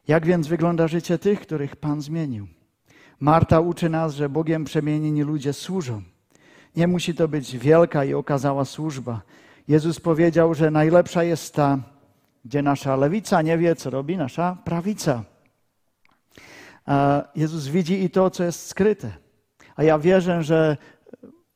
Jak 0.07 0.25
więc 0.25 0.47
wygląda 0.47 0.87
życie 0.87 1.17
tych, 1.17 1.41
których 1.41 1.75
Pan 1.75 2.01
zmienił? 2.01 2.47
Marta 3.19 3.59
uczy 3.59 3.89
nas, 3.89 4.15
że 4.15 4.29
Bogiem 4.29 4.65
przemienieni 4.65 5.23
ludzie 5.23 5.53
służą. 5.53 6.01
Nie 6.75 6.87
musi 6.87 7.15
to 7.15 7.27
być 7.27 7.57
wielka 7.57 8.05
i 8.05 8.13
okazała 8.13 8.65
służba. 8.65 9.21
Jezus 9.67 9.99
powiedział, 9.99 10.53
że 10.53 10.71
najlepsza 10.71 11.23
jest 11.23 11.53
ta, 11.53 11.79
gdzie 12.45 12.61
nasza 12.61 12.95
lewica 12.95 13.41
nie 13.41 13.57
wie, 13.57 13.75
co 13.75 13.89
robi 13.89 14.17
nasza 14.17 14.57
prawica. 14.63 15.32
Jezus 17.35 17.67
widzi 17.67 18.03
i 18.03 18.09
to, 18.09 18.29
co 18.29 18.43
jest 18.43 18.67
skryte. 18.67 19.11
A 19.75 19.83
ja 19.83 19.99
wierzę, 19.99 20.43
że 20.43 20.77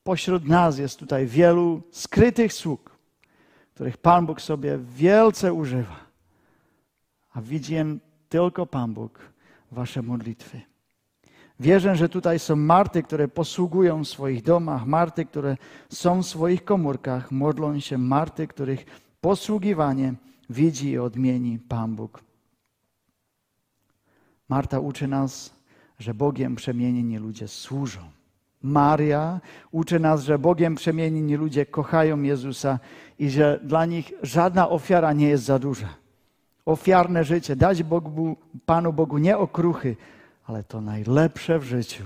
pośród 0.02 0.48
nas 0.48 0.78
jest 0.78 0.98
tutaj 0.98 1.26
wielu 1.26 1.82
skrytych 1.90 2.52
sług, 2.52 2.98
których 3.74 3.96
Pan 3.96 4.26
Bóg 4.26 4.40
sobie 4.40 4.78
wielce 4.78 5.52
używa. 5.52 5.96
A 7.32 7.40
widzi 7.40 7.74
tylko 8.28 8.66
Pan 8.66 8.94
Bóg, 8.94 9.18
wasze 9.72 10.02
modlitwy. 10.02 10.60
Wierzę, 11.60 11.96
że 11.96 12.08
tutaj 12.08 12.38
są 12.38 12.56
Marty, 12.56 13.02
które 13.02 13.28
posługują 13.28 14.04
w 14.04 14.08
swoich 14.08 14.42
domach, 14.42 14.86
Marty, 14.86 15.24
które 15.24 15.56
są 15.88 16.22
w 16.22 16.26
swoich 16.26 16.64
komórkach, 16.64 17.30
modlą 17.30 17.80
się, 17.80 17.98
Marty, 17.98 18.46
których 18.46 18.84
posługiwanie 19.20 20.14
widzi 20.50 20.90
i 20.90 20.98
odmieni 20.98 21.58
Pan 21.58 21.94
Bóg. 21.94 22.27
Marta 24.48 24.80
uczy 24.80 25.08
nas, 25.08 25.54
że 25.98 26.14
Bogiem 26.14 26.56
przemienieni 26.56 27.18
ludzie 27.18 27.48
służą. 27.48 28.00
Maria 28.62 29.40
uczy 29.70 30.00
nas, 30.00 30.22
że 30.22 30.38
Bogiem 30.38 30.74
przemienieni 30.74 31.36
ludzie 31.36 31.66
kochają 31.66 32.22
Jezusa 32.22 32.78
i 33.18 33.30
że 33.30 33.60
dla 33.62 33.86
nich 33.86 34.12
żadna 34.22 34.68
ofiara 34.68 35.12
nie 35.12 35.28
jest 35.28 35.44
za 35.44 35.58
duża. 35.58 35.88
Ofiarne 36.64 37.24
życie, 37.24 37.56
dać 37.56 37.82
Bogu, 37.82 38.36
Panu 38.66 38.92
Bogu 38.92 39.18
nie 39.18 39.38
okruchy, 39.38 39.96
ale 40.46 40.64
to 40.64 40.80
najlepsze 40.80 41.58
w 41.58 41.64
życiu. 41.64 42.04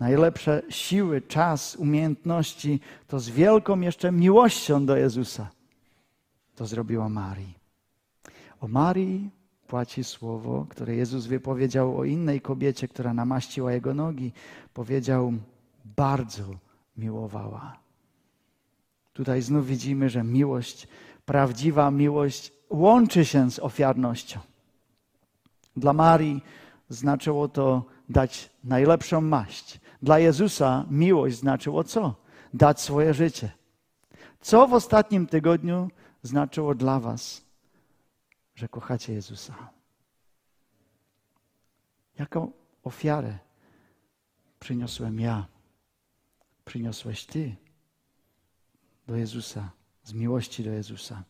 Najlepsze 0.00 0.62
siły, 0.68 1.22
czas, 1.22 1.76
umiejętności, 1.76 2.80
to 3.06 3.20
z 3.20 3.28
wielką 3.28 3.80
jeszcze 3.80 4.12
miłością 4.12 4.86
do 4.86 4.96
Jezusa 4.96 5.50
to 6.58 6.66
zrobiła 6.66 7.08
Marii. 7.08 7.54
O 8.60 8.68
Marii 8.68 9.30
płaci 9.68 10.04
słowo, 10.04 10.66
które 10.68 10.94
Jezus 10.94 11.26
wypowiedział 11.26 11.98
o 11.98 12.04
innej 12.04 12.40
kobiecie, 12.40 12.88
która 12.88 13.14
namaściła 13.14 13.72
jego 13.72 13.94
nogi. 13.94 14.32
Powiedział, 14.74 15.32
bardzo 15.96 16.44
miłowała. 16.96 17.78
Tutaj 19.12 19.42
znów 19.42 19.66
widzimy, 19.66 20.08
że 20.08 20.24
miłość, 20.24 20.88
prawdziwa 21.26 21.90
miłość 21.90 22.52
łączy 22.70 23.24
się 23.24 23.50
z 23.50 23.58
ofiarnością. 23.58 24.40
Dla 25.76 25.92
Marii 25.92 26.42
znaczyło 26.88 27.48
to 27.48 27.84
dać 28.08 28.50
najlepszą 28.64 29.20
maść. 29.20 29.80
Dla 30.02 30.18
Jezusa 30.18 30.84
miłość 30.90 31.36
znaczyło 31.36 31.84
co? 31.84 32.14
Dać 32.54 32.80
swoje 32.80 33.14
życie. 33.14 33.50
Co 34.40 34.66
w 34.66 34.74
ostatnim 34.74 35.26
tygodniu 35.26 35.88
znaczyło 36.22 36.74
dla 36.74 37.00
Was, 37.00 37.47
że 38.58 38.68
kochacie 38.68 39.12
Jezusa? 39.12 39.54
Jaką 42.18 42.52
ofiarę 42.84 43.38
przyniosłem 44.60 45.20
ja? 45.20 45.46
Przyniosłeś 46.64 47.26
Ty 47.26 47.56
do 49.06 49.16
Jezusa, 49.16 49.70
z 50.04 50.12
miłości 50.12 50.64
do 50.64 50.70
Jezusa. 50.70 51.22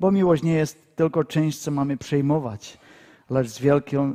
Bo 0.00 0.10
miłość 0.10 0.42
nie 0.42 0.52
jest 0.52 0.96
tylko 0.96 1.24
czymś, 1.24 1.58
co 1.58 1.70
mamy 1.70 1.96
przejmować, 1.96 2.78
lecz 3.30 3.48
z, 3.48 3.60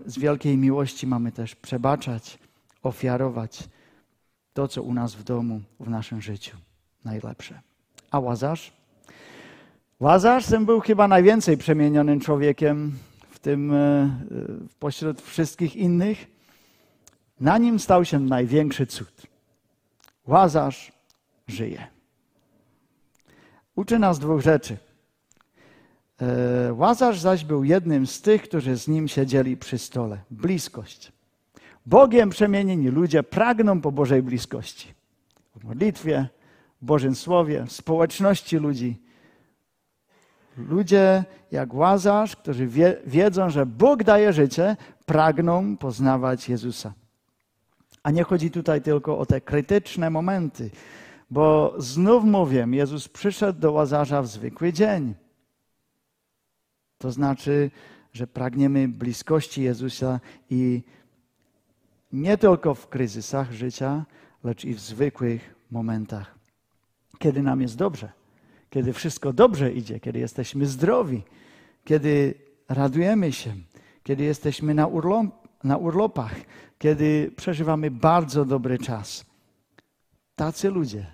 z 0.06 0.20
wielkiej 0.20 0.58
miłości 0.58 1.08
mamy 1.08 1.32
też 1.32 1.56
przebaczać, 1.56 2.40
ofiarować 2.84 3.70
to, 4.54 4.68
co 4.68 4.84
u 4.84 4.94
nas 4.94 5.16
w 5.16 5.24
domu, 5.24 5.62
w 5.80 5.90
naszym 5.90 6.22
życiu 6.22 6.58
najlepsze. 7.04 7.62
A 8.12 8.20
Łazarz? 8.20 8.77
Łazarz 10.00 10.46
ten 10.46 10.66
był 10.66 10.80
chyba 10.80 11.08
najwięcej 11.08 11.58
przemienionym 11.58 12.20
człowiekiem 12.20 12.92
w 13.30 13.40
tym, 13.40 13.74
e, 13.74 14.10
pośród 14.80 15.22
wszystkich 15.22 15.76
innych. 15.76 16.28
Na 17.40 17.58
nim 17.58 17.80
stał 17.80 18.06
się 18.06 18.20
największy 18.20 18.88
cud. 18.88 19.28
Łazarz 20.28 20.92
żyje. 21.48 21.88
Uczy 23.76 24.00
nas 24.00 24.20
dwóch 24.20 24.42
rzeczy. 24.42 24.78
E, 26.22 26.74
Łazarz 26.74 27.20
zaś 27.20 27.44
był 27.44 27.64
jednym 27.64 28.08
z 28.08 28.22
tych, 28.22 28.44
którzy 28.44 28.78
z 28.78 28.88
nim 28.88 29.08
siedzieli 29.08 29.58
przy 29.58 29.78
stole. 29.78 30.18
Bliskość. 30.32 31.12
Bogiem 31.86 32.30
przemienieni 32.30 32.88
ludzie 32.88 33.24
pragną 33.24 33.82
po 33.82 33.92
Bożej 33.92 34.24
bliskości. 34.24 34.94
W 35.56 35.64
modlitwie, 35.64 36.28
w 36.82 36.86
Bożym 36.86 37.16
Słowie, 37.16 37.66
w 37.68 37.72
społeczności 37.72 38.58
ludzi. 38.58 39.07
Ludzie 40.58 41.24
jak 41.52 41.74
Łazarz, 41.74 42.36
którzy 42.36 42.68
wie, 42.68 42.98
wiedzą, 43.06 43.50
że 43.50 43.66
Bóg 43.66 44.04
daje 44.04 44.34
życie, 44.34 44.76
pragną 45.06 45.78
poznawać 45.78 46.50
Jezusa. 46.50 46.94
A 48.04 48.12
nie 48.12 48.24
chodzi 48.24 48.52
tutaj 48.52 48.82
tylko 48.82 49.20
o 49.20 49.26
te 49.26 49.42
krytyczne 49.42 50.10
momenty, 50.10 50.70
bo 51.32 51.76
znów 51.78 52.24
mówię, 52.24 52.68
Jezus 52.72 53.08
przyszedł 53.08 53.60
do 53.60 53.72
Łazarza 53.72 54.22
w 54.22 54.28
zwykły 54.28 54.74
dzień. 54.74 55.14
To 56.98 57.12
znaczy, 57.12 57.72
że 58.14 58.28
pragniemy 58.28 58.88
bliskości 58.88 59.62
Jezusa 59.62 60.20
i 60.50 60.84
nie 62.12 62.38
tylko 62.38 62.76
w 62.76 62.88
kryzysach 62.88 63.52
życia, 63.52 64.06
lecz 64.44 64.66
i 64.66 64.74
w 64.74 64.80
zwykłych 64.80 65.56
momentach, 65.72 66.36
kiedy 67.20 67.44
nam 67.44 67.62
jest 67.62 67.76
dobrze, 67.76 68.17
kiedy 68.70 68.94
wszystko 68.94 69.34
dobrze 69.34 69.72
idzie, 69.72 70.00
kiedy 70.00 70.20
jesteśmy 70.20 70.66
zdrowi, 70.66 71.24
kiedy 71.84 72.34
radujemy 72.70 73.32
się, 73.32 73.54
kiedy 74.04 74.24
jesteśmy 74.24 74.74
na 74.74 74.88
na 75.64 75.78
urlopach, 75.78 76.36
kiedy 76.78 77.32
przeżywamy 77.36 77.92
bardzo 77.92 78.46
dobry 78.46 78.78
czas. 78.78 79.26
Tacy 80.36 80.70
ludzie 80.70 81.06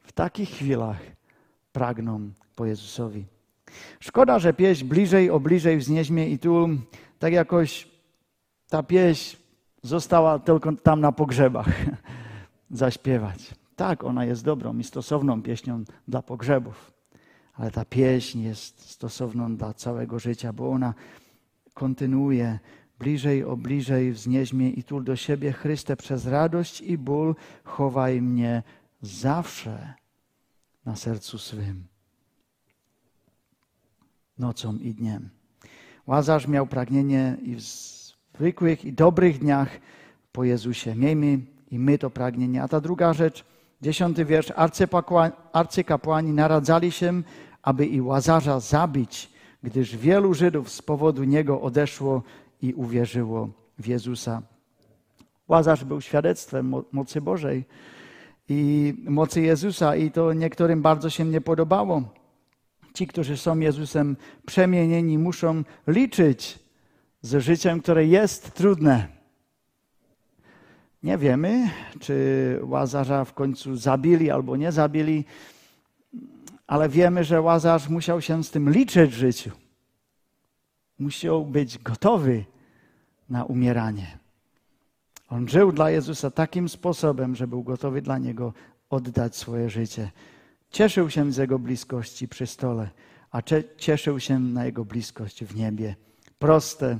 w 0.00 0.12
takich 0.12 0.50
chwilach 0.50 1.00
pragną 1.72 2.30
po 2.56 2.66
Jezusowi. 2.66 3.24
Szkoda, 4.00 4.38
że 4.38 4.52
pieśń 4.52 4.84
bliżej, 4.84 5.30
o 5.30 5.40
bliżej 5.40 5.78
wznieś 5.78 6.10
mnie 6.10 6.28
i 6.30 6.38
tu 6.38 6.68
tak 7.18 7.32
jakoś 7.32 7.88
ta 8.68 8.82
pieśń 8.82 9.36
została 9.82 10.38
tylko 10.38 10.72
tam 10.72 11.00
na 11.00 11.12
pogrzebach 11.12 11.68
zaśpiewać. 12.70 13.54
Tak, 13.78 14.04
ona 14.04 14.24
jest 14.24 14.44
dobrą 14.44 14.78
i 14.78 14.84
stosowną 14.84 15.42
pieśnią 15.42 15.84
dla 16.08 16.22
pogrzebów, 16.22 16.92
ale 17.54 17.70
ta 17.70 17.84
pieśń 17.84 18.40
jest 18.40 18.90
stosowną 18.90 19.56
dla 19.56 19.74
całego 19.74 20.18
życia, 20.18 20.52
bo 20.52 20.70
ona 20.70 20.94
kontynuuje 21.74 22.58
bliżej, 22.98 23.44
o 23.44 23.56
bliżej 23.56 24.12
wznieś 24.12 24.52
mnie 24.52 24.70
i 24.70 24.82
tul 24.82 25.04
do 25.04 25.16
siebie 25.16 25.52
Chryste 25.52 25.96
przez 25.96 26.26
radość 26.26 26.80
i 26.80 26.98
ból 26.98 27.34
chowaj 27.64 28.22
mnie 28.22 28.62
zawsze 29.02 29.94
na 30.84 30.96
sercu 30.96 31.38
swym 31.38 31.86
nocą 34.38 34.76
i 34.76 34.94
dniem. 34.94 35.28
Łazarz 36.06 36.48
miał 36.48 36.66
pragnienie 36.66 37.36
i 37.42 37.54
w 37.54 37.60
zwykłych 37.60 38.84
i 38.84 38.92
dobrych 38.92 39.38
dniach 39.38 39.68
po 40.32 40.44
Jezusie. 40.44 40.94
Miejmy 40.94 41.40
i 41.70 41.78
my 41.78 41.98
to 41.98 42.10
pragnienie. 42.10 42.62
A 42.62 42.68
ta 42.68 42.80
druga 42.80 43.12
rzecz, 43.14 43.44
dziesiąty 43.82 44.24
wiersz. 44.24 44.52
Arcykapłani 45.52 46.32
naradzali 46.32 46.92
się, 46.92 47.22
aby 47.62 47.86
i 47.86 48.00
Łazarza 48.00 48.60
zabić, 48.60 49.30
gdyż 49.62 49.96
wielu 49.96 50.34
Żydów 50.34 50.70
z 50.70 50.82
powodu 50.82 51.24
niego 51.24 51.60
odeszło 51.60 52.22
i 52.62 52.74
uwierzyło 52.74 53.48
w 53.78 53.86
Jezusa. 53.86 54.42
Łazarz 55.48 55.84
był 55.84 56.00
świadectwem 56.00 56.74
mocy 56.92 57.20
Bożej 57.20 57.64
i 58.48 58.94
mocy 59.08 59.40
Jezusa 59.40 59.96
i 59.96 60.10
to 60.10 60.32
niektórym 60.32 60.82
bardzo 60.82 61.10
się 61.10 61.24
nie 61.24 61.40
podobało. 61.40 62.02
Ci, 62.94 63.06
którzy 63.06 63.36
są 63.36 63.58
Jezusem 63.58 64.16
przemienieni, 64.46 65.18
muszą 65.18 65.64
liczyć 65.86 66.58
z 67.22 67.42
życiem, 67.42 67.80
które 67.80 68.06
jest 68.06 68.54
trudne. 68.54 69.17
Nie 71.02 71.18
wiemy, 71.18 71.70
czy 72.00 72.60
Łazarza 72.62 73.24
w 73.24 73.34
końcu 73.34 73.76
zabili 73.76 74.30
albo 74.30 74.56
nie 74.56 74.72
zabili, 74.72 75.24
ale 76.66 76.88
wiemy, 76.88 77.24
że 77.24 77.40
Łazarz 77.40 77.88
musiał 77.88 78.20
się 78.20 78.44
z 78.44 78.50
tym 78.50 78.70
liczyć 78.70 79.10
w 79.10 79.18
życiu. 79.18 79.50
Musiał 80.98 81.44
być 81.44 81.78
gotowy 81.78 82.44
na 83.30 83.44
umieranie. 83.44 84.18
On 85.28 85.48
żył 85.48 85.72
dla 85.72 85.90
Jezusa 85.90 86.30
takim 86.30 86.68
sposobem, 86.68 87.36
że 87.36 87.46
był 87.46 87.62
gotowy 87.62 88.02
dla 88.02 88.18
Niego 88.18 88.52
oddać 88.90 89.36
swoje 89.36 89.70
życie. 89.70 90.10
Cieszył 90.70 91.10
się 91.10 91.32
z 91.32 91.36
Jego 91.36 91.58
bliskości 91.58 92.28
przy 92.28 92.46
stole, 92.46 92.90
a 93.30 93.42
cieszył 93.76 94.20
się 94.20 94.38
na 94.38 94.64
Jego 94.64 94.84
bliskość 94.84 95.44
w 95.44 95.56
niebie. 95.56 95.96
Proste, 96.38 96.98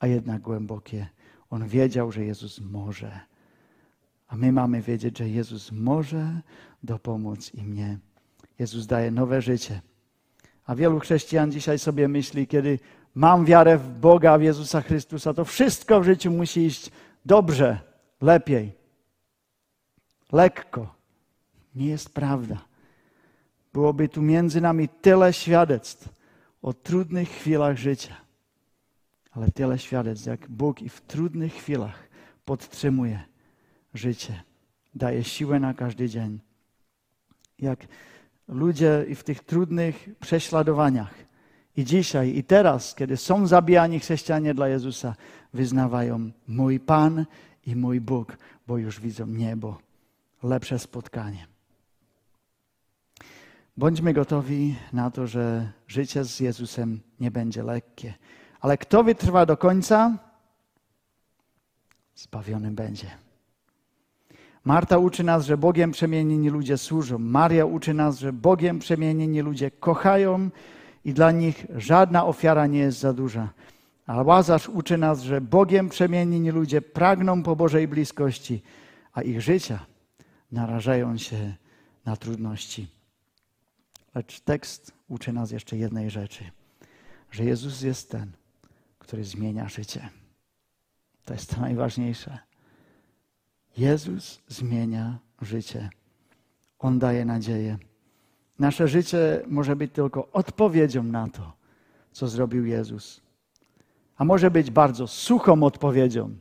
a 0.00 0.06
jednak 0.06 0.42
głębokie. 0.42 1.06
On 1.50 1.68
wiedział, 1.68 2.12
że 2.12 2.24
Jezus 2.24 2.60
może. 2.60 3.20
A 4.28 4.36
my 4.36 4.52
mamy 4.52 4.82
wiedzieć, 4.82 5.18
że 5.18 5.28
Jezus 5.28 5.72
może 5.72 6.40
dopomóc 6.82 7.54
i 7.54 7.62
mnie. 7.62 7.98
Jezus 8.58 8.86
daje 8.86 9.10
nowe 9.10 9.42
życie. 9.42 9.80
A 10.64 10.74
wielu 10.74 11.00
chrześcijan 11.00 11.52
dzisiaj 11.52 11.78
sobie 11.78 12.08
myśli, 12.08 12.46
kiedy 12.46 12.78
mam 13.14 13.44
wiarę 13.44 13.78
w 13.78 13.88
Boga, 13.88 14.38
w 14.38 14.42
Jezusa 14.42 14.80
Chrystusa, 14.82 15.34
to 15.34 15.44
wszystko 15.44 16.00
w 16.00 16.04
życiu 16.04 16.30
musi 16.30 16.60
iść 16.60 16.90
dobrze, 17.24 17.80
lepiej, 18.20 18.72
lekko. 20.32 20.94
Nie 21.74 21.86
jest 21.86 22.14
prawda. 22.14 22.64
Byłoby 23.72 24.08
tu 24.08 24.22
między 24.22 24.60
nami 24.60 24.88
tyle 24.88 25.32
świadectw 25.32 26.08
o 26.62 26.72
trudnych 26.72 27.28
chwilach 27.28 27.76
życia, 27.76 28.16
ale 29.30 29.50
tyle 29.50 29.78
świadectw, 29.78 30.26
jak 30.26 30.50
Bóg 30.50 30.82
i 30.82 30.88
w 30.88 31.00
trudnych 31.00 31.52
chwilach 31.52 32.08
podtrzymuje 32.44 33.20
życie, 33.94 34.42
daje 34.94 35.24
siłę 35.24 35.60
na 35.60 35.74
każdy 35.74 36.08
dzień. 36.08 36.40
Jak 37.58 37.86
ludzie 38.48 39.04
i 39.08 39.14
w 39.14 39.24
tych 39.24 39.44
trudnych 39.44 40.08
prześladowaniach 40.20 41.14
i 41.76 41.84
dzisiaj, 41.84 42.36
i 42.36 42.44
teraz, 42.44 42.94
kiedy 42.94 43.16
są 43.16 43.46
zabijani 43.46 44.00
chrześcijanie 44.00 44.54
dla 44.54 44.68
Jezusa, 44.68 45.14
wyznawają 45.54 46.30
mój 46.48 46.80
Pan 46.80 47.26
i 47.66 47.76
mój 47.76 48.00
Bóg, 48.00 48.38
bo 48.66 48.78
już 48.78 49.00
widzą 49.00 49.26
niebo, 49.26 49.78
lepsze 50.42 50.78
spotkanie. 50.78 51.46
Bądźmy 53.76 54.12
gotowi 54.12 54.76
na 54.92 55.10
to, 55.10 55.26
że 55.26 55.72
życie 55.86 56.24
z 56.24 56.40
Jezusem 56.40 57.00
nie 57.20 57.30
będzie 57.30 57.62
lekkie. 57.62 58.14
Ale 58.60 58.78
kto 58.78 59.04
wytrwa 59.04 59.46
do 59.46 59.56
końca, 59.56 60.18
zbawiony 62.14 62.70
będzie. 62.70 63.10
Marta 64.64 64.98
uczy 64.98 65.24
nas, 65.24 65.46
że 65.46 65.56
Bogiem 65.56 65.90
przemienieni 65.90 66.50
ludzie 66.50 66.78
służą. 66.78 67.18
Maria 67.18 67.64
uczy 67.64 67.94
nas, 67.94 68.18
że 68.18 68.32
Bogiem 68.32 68.78
przemienieni 68.78 69.40
ludzie 69.40 69.70
kochają 69.70 70.50
i 71.04 71.14
dla 71.14 71.32
nich 71.32 71.66
żadna 71.76 72.26
ofiara 72.26 72.66
nie 72.66 72.78
jest 72.78 72.98
za 72.98 73.12
duża. 73.12 73.48
A 74.06 74.22
Łazarz 74.22 74.68
uczy 74.68 74.98
nas, 74.98 75.20
że 75.22 75.40
Bogiem 75.40 75.88
przemienieni 75.88 76.50
ludzie 76.50 76.82
pragną 76.82 77.42
po 77.42 77.56
Bożej 77.56 77.88
bliskości, 77.88 78.62
a 79.12 79.22
ich 79.22 79.40
życia 79.40 79.86
narażają 80.52 81.18
się 81.18 81.54
na 82.04 82.16
trudności. 82.16 82.86
Lecz 84.14 84.40
tekst 84.40 84.92
uczy 85.08 85.32
nas 85.32 85.50
jeszcze 85.50 85.76
jednej 85.76 86.10
rzeczy, 86.10 86.44
że 87.30 87.44
Jezus 87.44 87.82
jest 87.82 88.10
ten, 88.10 88.32
który 89.08 89.24
zmienia 89.24 89.68
życie. 89.68 90.08
To 91.24 91.32
jest 91.32 91.54
to 91.54 91.60
najważniejsze. 91.60 92.38
Jezus 93.76 94.42
zmienia 94.48 95.18
życie. 95.42 95.90
On 96.78 96.98
daje 96.98 97.24
nadzieję. 97.24 97.78
Nasze 98.58 98.88
życie 98.88 99.42
może 99.46 99.76
być 99.76 99.92
tylko 99.92 100.28
odpowiedzią 100.32 101.02
na 101.02 101.28
to, 101.28 101.52
co 102.12 102.28
zrobił 102.28 102.66
Jezus. 102.66 103.20
A 104.16 104.24
może 104.24 104.50
być 104.50 104.70
bardzo 104.70 105.06
suchą 105.06 105.62
odpowiedzią, 105.62 106.36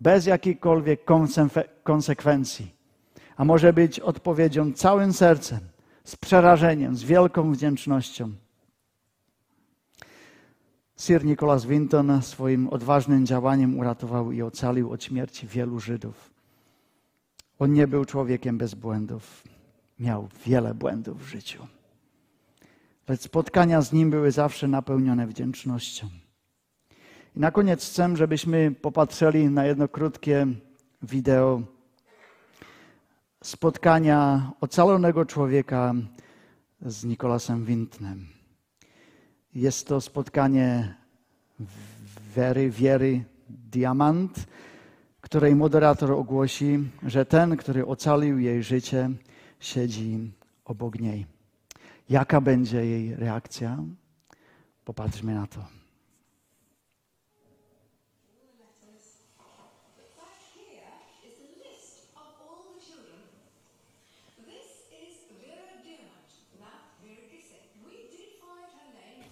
bez 0.00 0.26
jakichkolwiek 0.26 1.00
konsekwencji. 1.82 2.74
A 3.36 3.44
może 3.44 3.72
być 3.72 4.00
odpowiedzią 4.00 4.72
całym 4.72 5.12
sercem, 5.12 5.60
z 6.04 6.16
przerażeniem, 6.16 6.96
z 6.96 7.02
wielką 7.02 7.52
wdzięcznością. 7.52 8.32
Sir 10.98 11.24
Nicholas 11.24 11.66
Winton 11.66 12.22
swoim 12.22 12.68
odważnym 12.68 13.26
działaniem 13.26 13.78
uratował 13.78 14.32
i 14.32 14.42
ocalił 14.42 14.92
od 14.92 15.04
śmierci 15.04 15.46
wielu 15.46 15.80
Żydów. 15.80 16.30
On 17.58 17.72
nie 17.72 17.86
był 17.86 18.04
człowiekiem 18.04 18.58
bez 18.58 18.74
błędów. 18.74 19.44
Miał 19.98 20.28
wiele 20.46 20.74
błędów 20.74 21.24
w 21.24 21.28
życiu. 21.28 21.66
Lecz 23.08 23.20
spotkania 23.20 23.82
z 23.82 23.92
nim 23.92 24.10
były 24.10 24.32
zawsze 24.32 24.68
napełnione 24.68 25.26
wdzięcznością. 25.26 26.08
I 27.36 27.40
na 27.40 27.50
koniec 27.50 27.86
chcę, 27.86 28.16
żebyśmy 28.16 28.70
popatrzyli 28.70 29.50
na 29.50 29.64
jedno 29.64 29.88
krótkie 29.88 30.46
wideo 31.02 31.62
spotkania 33.42 34.50
ocalonego 34.60 35.24
człowieka 35.24 35.94
z 36.80 37.04
Nikolasem 37.04 37.64
Wintnem. 37.64 38.37
Jest 39.54 39.86
to 39.86 40.00
spotkanie 40.00 40.94
Wery, 42.34 42.70
Wiery 42.70 43.24
Diamant, 43.48 44.46
której 45.20 45.54
moderator 45.54 46.12
ogłosi, 46.12 46.78
że 47.02 47.26
ten, 47.26 47.56
który 47.56 47.86
ocalił 47.86 48.38
jej 48.38 48.62
życie, 48.62 49.10
siedzi 49.60 50.32
obok 50.64 51.00
niej. 51.00 51.26
Jaka 52.10 52.40
będzie 52.40 52.86
jej 52.86 53.16
reakcja? 53.16 53.78
Popatrzmy 54.84 55.34
na 55.34 55.46
to. 55.46 55.77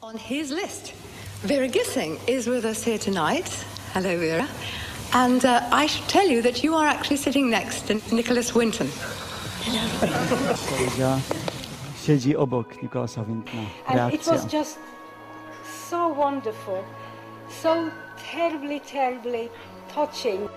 On 0.06 0.16
his 0.16 0.52
list. 0.52 0.92
Vera 1.42 1.66
Gissing 1.66 2.20
is 2.28 2.46
with 2.46 2.64
us 2.64 2.84
here 2.84 2.96
tonight. 2.96 3.48
Hello, 3.92 4.16
Vera. 4.16 4.46
And 5.12 5.44
uh, 5.44 5.68
I 5.72 5.86
should 5.86 6.06
tell 6.06 6.28
you 6.28 6.42
that 6.42 6.62
you 6.62 6.76
are 6.76 6.86
actually 6.86 7.16
sitting 7.16 7.50
next 7.50 7.88
to 7.88 7.94
Nicholas 8.14 8.54
Winton. 8.54 8.88
Hello. 9.64 11.20
siedzi 11.96 12.36
obok 12.36 12.80
Nikolasa 12.82 13.24
Wintona. 13.26 13.66
And 13.88 14.14
it 14.14 14.24
was 14.28 14.44
just 14.44 14.78
so 15.88 16.06
wonderful, 16.06 16.84
so 17.48 17.90
terribly, 18.16 18.78
terribly 18.78 19.50
touching. 19.88 20.48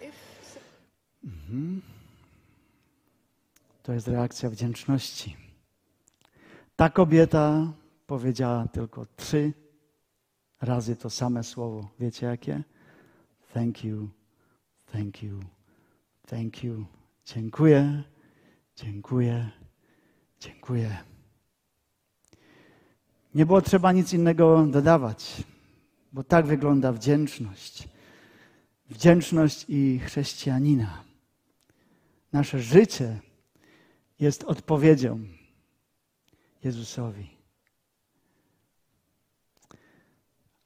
If 0.00 0.14
To 3.82 3.92
jest 3.92 4.08
reakcja 4.08 4.50
wdzięczności. 4.50 5.36
Ta 6.76 6.90
kobieta 6.90 7.72
powiedziała 8.06 8.68
tylko 8.68 9.06
trzy 9.16 9.52
razy 10.60 10.96
to 10.96 11.10
same 11.10 11.44
słowo. 11.44 11.88
Wiecie 12.00 12.26
jakie? 12.26 12.62
Thank 13.54 13.84
you, 13.84 14.08
thank 14.92 15.22
you, 15.22 15.40
thank 16.26 16.64
you. 16.64 16.84
Dziękuję, 17.24 18.02
dziękuję, 18.76 19.50
dziękuję. 20.40 20.96
Nie 23.34 23.46
było 23.46 23.62
trzeba 23.62 23.92
nic 23.92 24.12
innego 24.12 24.66
dodawać, 24.66 25.42
bo 26.12 26.24
tak 26.24 26.46
wygląda 26.46 26.92
wdzięczność. 26.92 27.88
Wdzięczność 28.90 29.64
i 29.68 29.98
chrześcijanina. 29.98 31.04
Nasze 32.32 32.60
życie 32.60 33.20
jest 34.20 34.44
odpowiedzią 34.44 35.20
Jezusowi. 36.64 37.38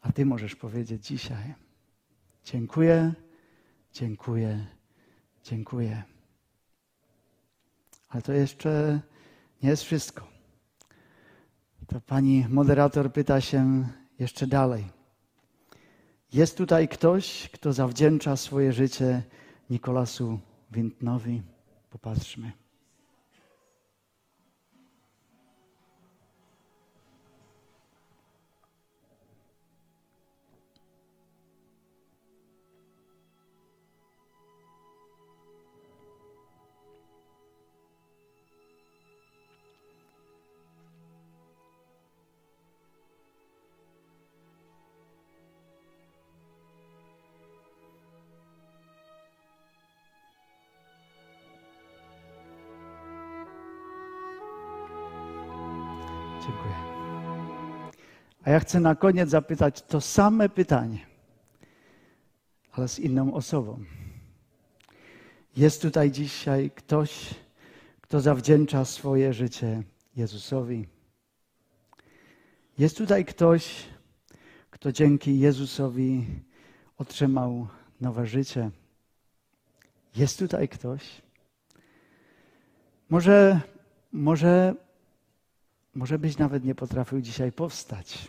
A 0.01 0.13
Ty 0.13 0.27
możesz 0.27 0.57
powiedzieć 0.57 1.07
dzisiaj: 1.07 1.55
Dziękuję, 2.45 3.15
dziękuję, 3.93 4.67
dziękuję. 5.45 6.03
Ale 8.09 8.23
to 8.23 8.33
jeszcze 8.33 9.01
nie 9.63 9.69
jest 9.69 9.83
wszystko. 9.83 10.29
To 11.87 12.01
pani 12.01 12.47
moderator 12.49 13.13
pyta 13.13 13.41
się 13.41 13.89
jeszcze 14.19 14.47
dalej. 14.47 15.02
Jest 16.33 16.57
tutaj 16.57 16.89
ktoś, 16.89 17.49
kto 17.53 17.73
zawdzięcza 17.73 18.37
swoje 18.37 18.73
życie 18.73 19.23
Nikolasu 19.71 20.39
Wintnowi? 20.71 21.43
Popatrzmy. 21.91 22.53
Dziękuję. 56.47 56.75
A 58.45 58.51
ja 58.51 58.61
chcę 58.61 58.81
na 58.81 58.95
koniec 58.95 59.31
zapytać 59.31 59.83
to 59.83 60.01
same 60.01 60.49
pytanie, 60.49 61.07
ale 62.73 62.89
z 62.89 62.99
inną 62.99 63.35
osobą. 63.35 63.85
Jest 65.57 65.83
tutaj 65.83 66.11
dzisiaj 66.11 66.71
ktoś, 66.71 67.35
kto 68.01 68.21
zawdzięcza 68.21 68.85
swoje 68.85 69.33
życie 69.33 69.83
Jezusowi. 70.17 70.89
Jest 72.79 72.99
tutaj 72.99 73.25
ktoś, 73.25 73.87
kto 74.71 74.93
dzięki 74.93 75.39
Jezusowi 75.39 76.27
otrzymał 76.99 77.69
nowe 78.01 78.27
życie. 78.27 78.71
Jest 80.17 80.39
tutaj 80.39 80.69
ktoś. 80.69 81.23
Może, 83.11 83.61
może 84.13 84.75
może 85.95 86.19
byś 86.19 86.39
nawet 86.39 86.65
nie 86.65 86.75
potrafił 86.75 87.21
dzisiaj 87.21 87.53
powstać, 87.53 88.29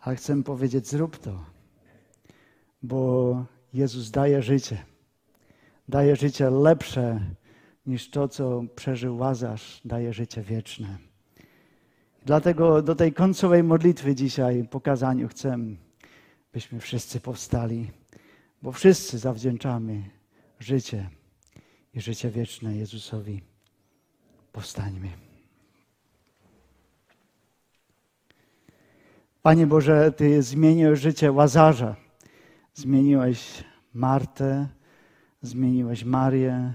ale 0.00 0.16
chcę 0.16 0.42
powiedzieć: 0.42 0.88
zrób 0.88 1.18
to, 1.18 1.44
bo 2.82 3.44
Jezus 3.74 4.10
daje 4.10 4.42
życie. 4.42 4.84
Daje 5.88 6.16
życie 6.16 6.50
lepsze 6.50 7.20
niż 7.86 8.10
to, 8.10 8.28
co 8.28 8.62
przeżył 8.76 9.16
Łazarz, 9.16 9.80
daje 9.84 10.12
życie 10.12 10.42
wieczne. 10.42 10.98
Dlatego 12.26 12.82
do 12.82 12.94
tej 12.94 13.12
końcowej 13.12 13.62
modlitwy 13.62 14.14
dzisiaj, 14.14 14.68
pokazaniu, 14.70 15.28
chcę, 15.28 15.58
byśmy 16.52 16.80
wszyscy 16.80 17.20
powstali, 17.20 17.90
bo 18.62 18.72
wszyscy 18.72 19.18
zawdzięczamy 19.18 20.02
życie 20.58 21.10
i 21.94 22.00
życie 22.00 22.30
wieczne 22.30 22.76
Jezusowi. 22.76 23.40
Powstańmy. 24.52 25.27
Panie 29.48 29.66
Boże, 29.66 30.12
Ty 30.12 30.42
zmieniłeś 30.42 31.00
życie 31.00 31.32
Łazarza, 31.32 31.96
zmieniłeś 32.74 33.64
Martę, 33.94 34.68
zmieniłeś 35.42 36.04
Marię, 36.04 36.74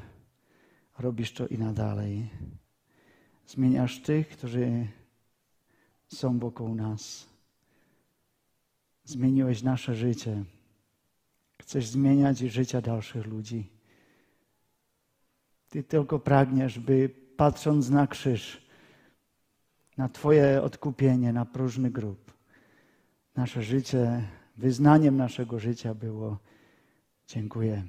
robisz 0.99 1.33
to 1.33 1.47
i 1.47 1.57
nadalej. 1.57 2.29
Zmieniasz 3.47 4.01
tych, 4.01 4.29
którzy 4.29 4.87
są 6.07 6.39
wokół 6.39 6.75
nas. 6.75 7.25
Zmieniłeś 9.05 9.63
nasze 9.63 9.95
życie. 9.95 10.43
Chcesz 11.61 11.87
zmieniać 11.87 12.39
życia 12.39 12.81
dalszych 12.81 13.25
ludzi. 13.25 13.69
Ty 15.69 15.83
tylko 15.83 16.19
pragniesz, 16.19 16.79
by 16.79 17.09
patrząc 17.37 17.89
na 17.89 18.07
krzyż, 18.07 18.67
na 19.97 20.09
Twoje 20.09 20.61
odkupienie, 20.61 21.33
na 21.33 21.45
próżny 21.45 21.91
grób, 21.91 22.32
nasze 23.35 23.63
życie, 23.63 24.27
wyznaniem 24.57 25.17
naszego 25.17 25.59
życia 25.59 25.93
było 25.93 26.39
dziękuję. 27.27 27.83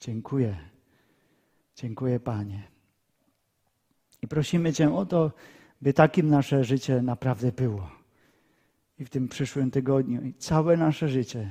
Dziękuję. 0.00 0.56
Dziękuję 1.76 2.20
Panie. 2.20 2.62
I 4.22 4.28
prosimy 4.28 4.72
Cię 4.72 4.94
o 4.94 5.06
to, 5.06 5.32
by 5.82 5.92
takim 5.92 6.28
nasze 6.28 6.64
życie 6.64 7.02
naprawdę 7.02 7.52
było. 7.52 7.90
I 8.98 9.04
w 9.04 9.10
tym 9.10 9.28
przyszłym 9.28 9.70
tygodniu, 9.70 10.22
i 10.22 10.34
całe 10.34 10.76
nasze 10.76 11.08
życie, 11.08 11.50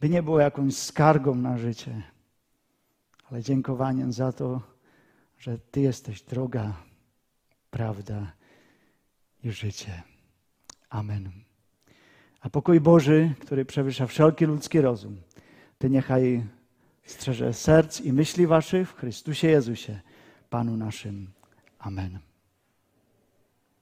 by 0.00 0.08
nie 0.08 0.22
było 0.22 0.40
jakąś 0.40 0.76
skargą 0.76 1.34
na 1.34 1.58
życie, 1.58 2.02
ale 3.30 3.42
dziękowaniem 3.42 4.12
za 4.12 4.32
to, 4.32 4.62
że 5.38 5.58
Ty 5.58 5.80
jesteś 5.80 6.22
droga, 6.22 6.72
prawda 7.70 8.32
i 9.42 9.50
życie. 9.50 10.02
Amen. 10.90 11.43
A 12.44 12.50
pokój 12.50 12.80
Boży, 12.80 13.34
który 13.40 13.64
przewyższa 13.64 14.06
wszelki 14.06 14.44
ludzki 14.44 14.80
rozum, 14.80 15.16
Ty 15.78 15.90
niechaj 15.90 16.44
strzeże 17.04 17.52
serc 17.52 18.00
i 18.00 18.12
myśli 18.12 18.46
waszych 18.46 18.90
w 18.90 18.94
Chrystusie 18.94 19.48
Jezusie, 19.48 20.00
Panu 20.50 20.76
naszym. 20.76 21.30
Amen. 21.78 22.18